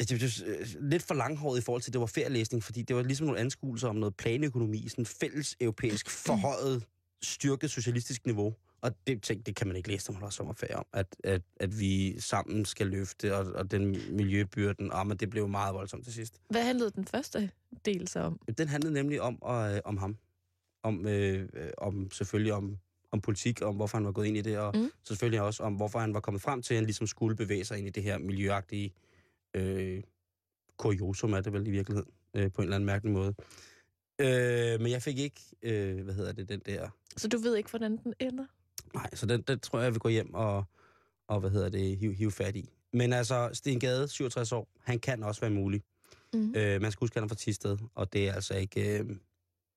[0.00, 2.82] Altså, det var øh, lidt for langhåret i forhold til, at det var ferielæsning, fordi
[2.82, 6.86] det var ligesom nogle anskuelser om noget planøkonomi, sådan fælles europæisk forhøjet,
[7.22, 8.54] styrket socialistisk niveau.
[8.80, 11.42] Og det, tænk, det kan man ikke læse, når man har sommerferie om, at, at,
[11.56, 16.04] at vi sammen skal løfte, og, og den miljøbyrden, og men det blev meget voldsomt
[16.04, 16.40] til sidst.
[16.50, 17.50] Hvad handlede den første
[17.84, 18.40] del så om?
[18.58, 20.16] Den handlede nemlig om, øh, om ham.
[20.82, 22.76] Om, øh, øh, om selvfølgelig om,
[23.12, 24.90] om politik, om hvorfor han var gået ind i det, og Mm.
[25.02, 27.78] selvfølgelig også om, hvorfor han var kommet frem til, at han ligesom skulle bevæge sig
[27.78, 28.94] ind i det her miljøagtige
[29.54, 30.02] øh,
[30.76, 33.34] kuriosum, er det vel i virkeligheden, øh, på en eller anden mærkelig måde.
[34.20, 36.88] Øh, men jeg fik ikke, øh, hvad hedder det, den der...
[37.16, 38.44] Så du ved ikke, hvordan den ender?
[38.94, 40.64] Nej, så den, den tror jeg, jeg vil gå hjem og,
[41.28, 42.68] og hvad hedder det, hive, hive fat i.
[42.92, 45.82] Men altså, Sten Gade, 67 år, han kan også være mulig.
[46.34, 46.54] Mm.
[46.56, 49.10] Øh, man skal huske, at han er fra Tisted, og det er altså ikke, øh,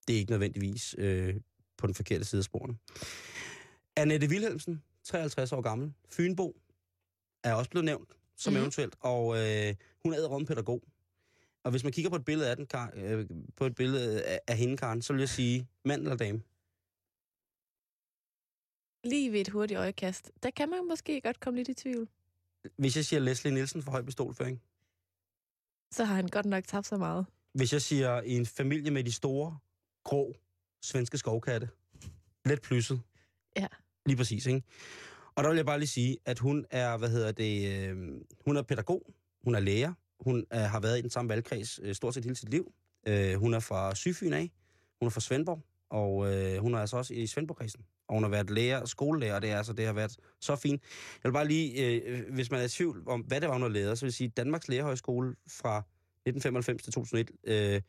[0.08, 1.36] det er ikke nødvendigvis øh,
[1.78, 2.78] på den forkerte side af sporene.
[3.96, 6.56] Annette Wilhelmsen, 53 år gammel, Fynbo,
[7.44, 8.60] er også blevet nævnt som mm.
[8.60, 10.84] eventuelt, og øh, hun er æderrømme pædagog.
[11.64, 13.26] Og hvis man kigger på et billede af den, Kar, øh,
[13.56, 16.42] på et billede af, af hende, Karen, så vil jeg sige, mand eller dame?
[19.04, 22.08] Lige ved et hurtigt øjekast, der kan man måske godt komme lidt i tvivl.
[22.78, 24.62] Hvis jeg siger Leslie Nielsen for høj pistolføring.
[25.92, 27.26] Så har han godt nok tabt så meget.
[27.54, 29.58] Hvis jeg siger en familie med de store,
[30.04, 30.36] grå,
[30.82, 31.70] svenske skovkatte.
[32.46, 33.02] Let plysset.
[33.58, 33.68] Ja.
[34.06, 34.64] Lige præcis, ikke?
[35.36, 37.98] Og der vil jeg bare lige sige, at hun er, hvad hedder det, øh,
[38.46, 41.96] hun er pædagog, hun er lærer, hun er, har været i den samme valgkreds øh,
[41.96, 42.74] stort set hele sit liv.
[43.08, 44.52] Øh, hun er fra Sydfyn af,
[45.00, 47.86] hun er fra Svendborg, og øh, hun er altså også i Svendborg-kredsen.
[48.08, 50.82] Og hun har været lærer, skolelærer, det, er, altså, det har været så fint.
[51.24, 53.62] Jeg vil bare lige, øh, hvis man er i tvivl om, hvad det var, hun
[53.62, 57.82] har lærer, så vil jeg sige, Danmarks Lærerhøjskole fra 1995 til 2001, øh,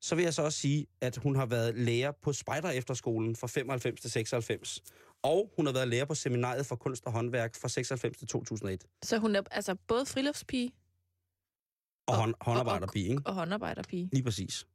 [0.00, 3.46] så vil jeg så også sige, at hun har været lærer på Spejder Efterskolen fra
[3.46, 4.82] 95 til 96.
[5.22, 8.84] Og hun har været lærer på seminariet for kunst og håndværk fra 96 til 2001.
[9.02, 10.70] Så hun er altså både friluftspige
[12.06, 13.22] Og, Og- hånd, håndarbejderpige, ikke?
[13.26, 14.08] og håndarbejderpige.
[14.12, 14.66] Lige præcis.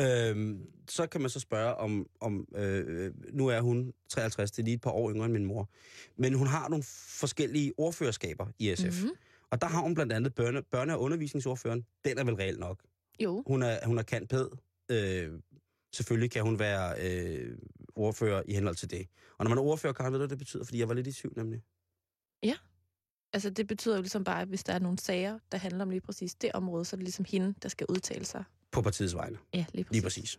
[0.00, 4.64] Øhm, så kan man så spørge om, om øh, nu er hun 53, det er
[4.64, 5.70] lige et par år yngre end min mor.
[6.16, 6.84] Men hun har nogle
[7.20, 8.84] forskellige ordførerskaber i SF.
[9.02, 9.10] Mm-hmm.
[9.50, 11.86] Og der har hun blandt andet børne, børne- og undervisningsordføreren.
[12.04, 12.78] Den er vel reelt nok.
[13.20, 14.48] Jo, Hun er, hun er kantpæd.
[14.90, 15.40] Øh,
[15.94, 17.58] selvfølgelig kan hun være øh,
[17.94, 19.08] ordfører i henhold til det.
[19.38, 20.64] Og når man er ordfører, Karen, ved du, hvad det betyder?
[20.64, 21.62] Fordi jeg var lidt i tvivl, nemlig.
[23.32, 25.90] altså det betyder jo ligesom bare, at hvis der er nogle sager, der handler om
[25.90, 28.44] lige præcis det område, så er det ligesom hende, der skal udtale sig.
[28.72, 29.38] På partiets vegne.
[29.54, 29.92] Ja, lige præcis.
[29.92, 30.38] Lige præcis.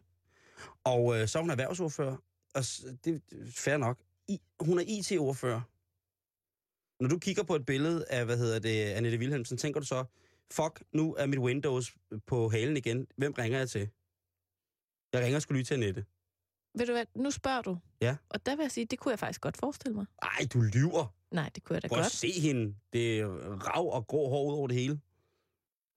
[0.83, 2.17] Og øh, så er hun erhvervsordfører.
[2.55, 2.63] Og
[3.05, 3.19] det er
[3.51, 3.99] fair nok.
[4.27, 5.61] I, hun er IT-ordfører.
[7.03, 10.05] Når du kigger på et billede af, hvad hedder det, Annette Wilhelmsen, tænker du så,
[10.53, 11.97] fuck, nu er mit Windows
[12.27, 13.07] på halen igen.
[13.17, 13.89] Hvem ringer jeg til?
[15.13, 16.05] Jeg ringer sgu lige til Annette.
[16.77, 17.77] Ved du hvad, nu spørger du.
[18.01, 18.17] Ja.
[18.29, 20.05] Og der vil jeg sige, det kunne jeg faktisk godt forestille mig.
[20.21, 21.15] Ej, du lyver.
[21.31, 22.11] Nej, det kunne jeg da Prøv godt.
[22.11, 22.75] se hende.
[22.93, 25.01] Det er rav og grå hår ud over det hele.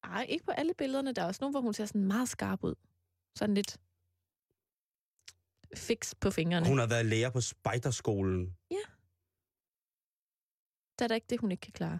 [0.04, 1.12] Ej, ikke på alle billederne.
[1.12, 2.74] Der er også nogle, hvor hun ser sådan meget skarp ud.
[3.38, 3.80] Sådan lidt
[5.76, 6.68] fix på fingrene.
[6.68, 8.56] Hun har været lærer på spejderskolen.
[10.98, 11.98] Der er da ikke det, hun ikke kan klare.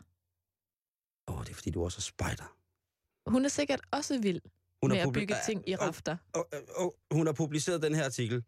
[1.33, 2.57] Åh, oh, det er fordi, du også er spejder.
[3.30, 4.41] Hun er sikkert også vild
[4.83, 6.16] Hun med at bygge ting i rafter.
[6.35, 8.45] og, og, og hun har publiceret den her artikel.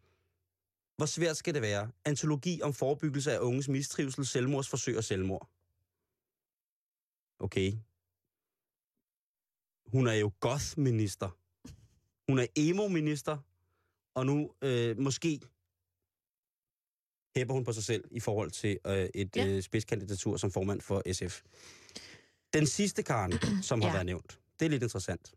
[0.97, 1.91] Hvor svært skal det være?
[2.05, 5.49] Antologi om forebyggelse af unges mistrivsel, selvmordsforsøg og selvmord.
[7.39, 7.73] Okay.
[9.91, 11.29] Hun er jo goth-minister.
[12.31, 13.37] Hun er emo-minister.
[14.15, 15.39] Og nu øh, måske
[17.35, 19.47] hæpper hun på sig selv i forhold til øh, et Ja.
[19.47, 21.41] øh, spidskandidatur som formand for SF.
[22.59, 23.31] Den sidste Karen,
[23.69, 23.93] som har Ja.
[23.93, 25.33] været nævnt, det er lidt interessant.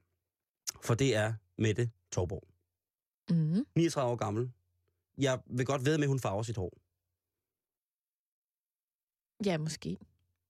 [0.82, 2.44] For det er Mette Torborg.
[3.30, 3.66] Mm.
[3.76, 4.52] 39 år gammel.
[5.18, 6.72] Jeg vil godt ved med, at hun farver sit hår.
[9.44, 9.96] Ja, måske.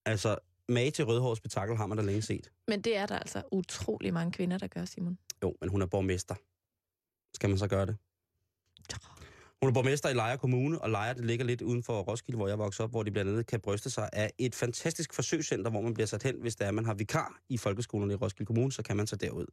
[0.04, 0.38] Altså,
[0.68, 2.52] mage til rødhårets spektakel har man da længe set.
[2.68, 5.18] Men det er der altså utrolig mange kvinder, der gør, Simon.
[5.42, 6.34] Jo, men hun er borgmester.
[7.34, 7.96] Skal man så gøre det?
[9.62, 12.48] Hun er borgmester i Lejre Kommune, og Lejre det ligger lidt uden for Roskilde, hvor
[12.48, 15.80] jeg voksede op, hvor de blandt andet kan bryste sig af et fantastisk forsøgscenter, hvor
[15.80, 18.72] man bliver sat hen, hvis der er, man har vikar i folkeskolerne i Roskilde Kommune,
[18.72, 19.46] så kan man tage derud.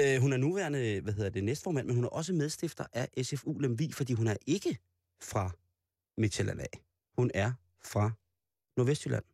[0.00, 3.58] Øh, hun er nuværende, hvad hedder det, næstformand, men hun er også medstifter af SFU
[3.58, 4.78] Lemvi, fordi hun er ikke
[5.22, 5.50] fra
[6.20, 6.80] Midtjylland af.
[7.18, 7.52] Hun er
[7.84, 8.10] fra
[8.76, 9.24] Nordvestjylland.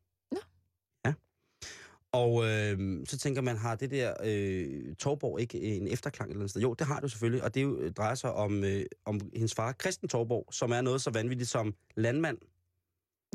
[2.14, 2.18] Ja.
[2.18, 6.50] Og øh, så tænker man, har det der øh, Torborg ikke en efterklang eller andet
[6.50, 6.62] sted?
[6.62, 9.54] Jo, det har jo selvfølgelig, og det jo, øh, drejer sig om, øh, om hendes
[9.54, 12.38] far, Christian Torborg, som er noget så vanvittigt som landmand,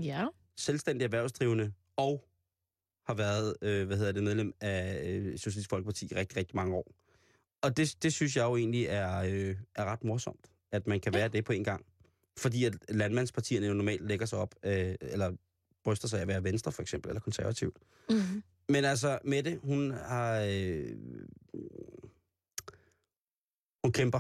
[0.02, 0.28] Ja.
[0.58, 2.26] selvstændig erhvervsdrivende og
[3.08, 6.76] har været, øh, hvad hedder det, medlem af øh, Socialistisk Folkeparti i rigtig, rigtig mange
[6.76, 6.92] år.
[7.62, 11.14] Og det, det synes jeg jo egentlig er, øh, er ret morsomt, at man kan
[11.14, 11.20] Ja.
[11.20, 11.86] være det på en gang.
[12.38, 15.32] Fordi at landmandspartierne jo normalt lægger sig op, øh, eller
[15.84, 17.78] bryster sig af at være venstre for eksempel, eller konservativt.
[18.10, 18.44] Mm.
[18.70, 20.40] Men altså, Mette, hun har...
[20.40, 20.98] Øh,
[23.84, 24.20] hun kæmper.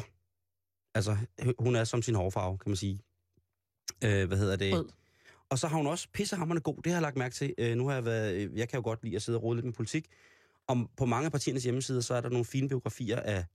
[0.95, 1.17] Altså,
[1.59, 3.01] hun er som sin hårfarve, kan man sige.
[4.03, 4.73] Øh, hvad hedder det?
[4.73, 4.89] Rød.
[5.49, 7.53] Og så har hun også pissehammerende god, det har jeg lagt mærke til.
[7.57, 9.55] Øh, nu har jeg været, øh, jeg kan jo godt lide at sidde og rode
[9.55, 10.07] lidt med politik.
[10.67, 13.45] Om på mange af partiernes hjemmesider, så er der nogle fine biografier af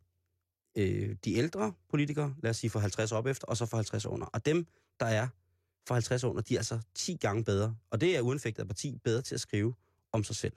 [0.77, 4.07] øh, de ældre politikere, lad os sige fra 50 op efter, og så fra 50
[4.07, 4.27] under.
[4.27, 4.67] Og dem,
[5.01, 5.29] der er
[5.89, 7.77] fra 50 under, de er altså 10 gange bedre.
[7.91, 9.75] Og det er uanfægtet af parti bedre til at skrive
[10.13, 10.53] om sig selv.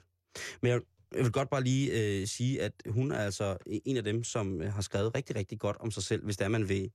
[0.62, 0.82] Men jeg,
[1.16, 4.62] jeg vil godt bare lige øh, sige, at hun er altså en af dem, som
[4.62, 6.92] øh, har skrevet rigtig, rigtig godt om sig selv, hvis det er, man vil,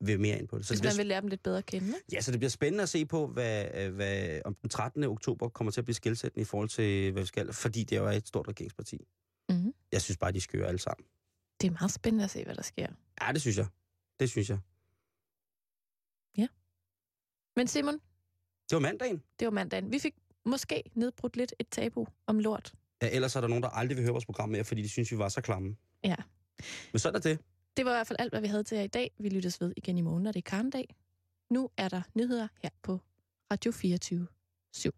[0.00, 0.66] vil mere ind på det.
[0.66, 1.94] Så Hvis det bliver man vil lære dem lidt bedre at kende?
[2.12, 5.04] Ja, så det bliver spændende at se på, hvad, øh, hvad, om den 13.
[5.04, 8.06] oktober kommer til at blive skilsættende i forhold til, hvad vi skal, fordi det jo
[8.06, 8.98] er et stort regeringsparti.
[9.48, 9.74] Mhm.
[9.92, 11.06] Jeg synes bare, de skører alle sammen.
[11.60, 12.86] Det er meget spændende at se, hvad der sker.
[13.22, 13.66] Ja, det synes jeg.
[14.20, 14.58] Det synes jeg.
[17.56, 19.22] Men Simon, Det var mandagen.
[19.38, 19.92] det var mandagen.
[19.92, 20.14] Vi fik
[20.46, 24.02] måske nedbrudt lidt et tabu om lort Ja, ellers er der nogen, der aldrig vil
[24.02, 25.76] høre vores program mere, fordi de synes, vi var så klamme.
[26.04, 26.16] Ja.
[26.92, 27.38] Men sådan er det.
[27.76, 29.10] Det var i hvert fald alt, hvad vi havde til jer i dag.
[29.18, 30.96] Vi lyttes ved igen i morgen, når det er karndag.
[31.50, 33.00] Nu er der nyheder her på
[33.52, 34.26] Radio 24
[34.72, 34.90] 7.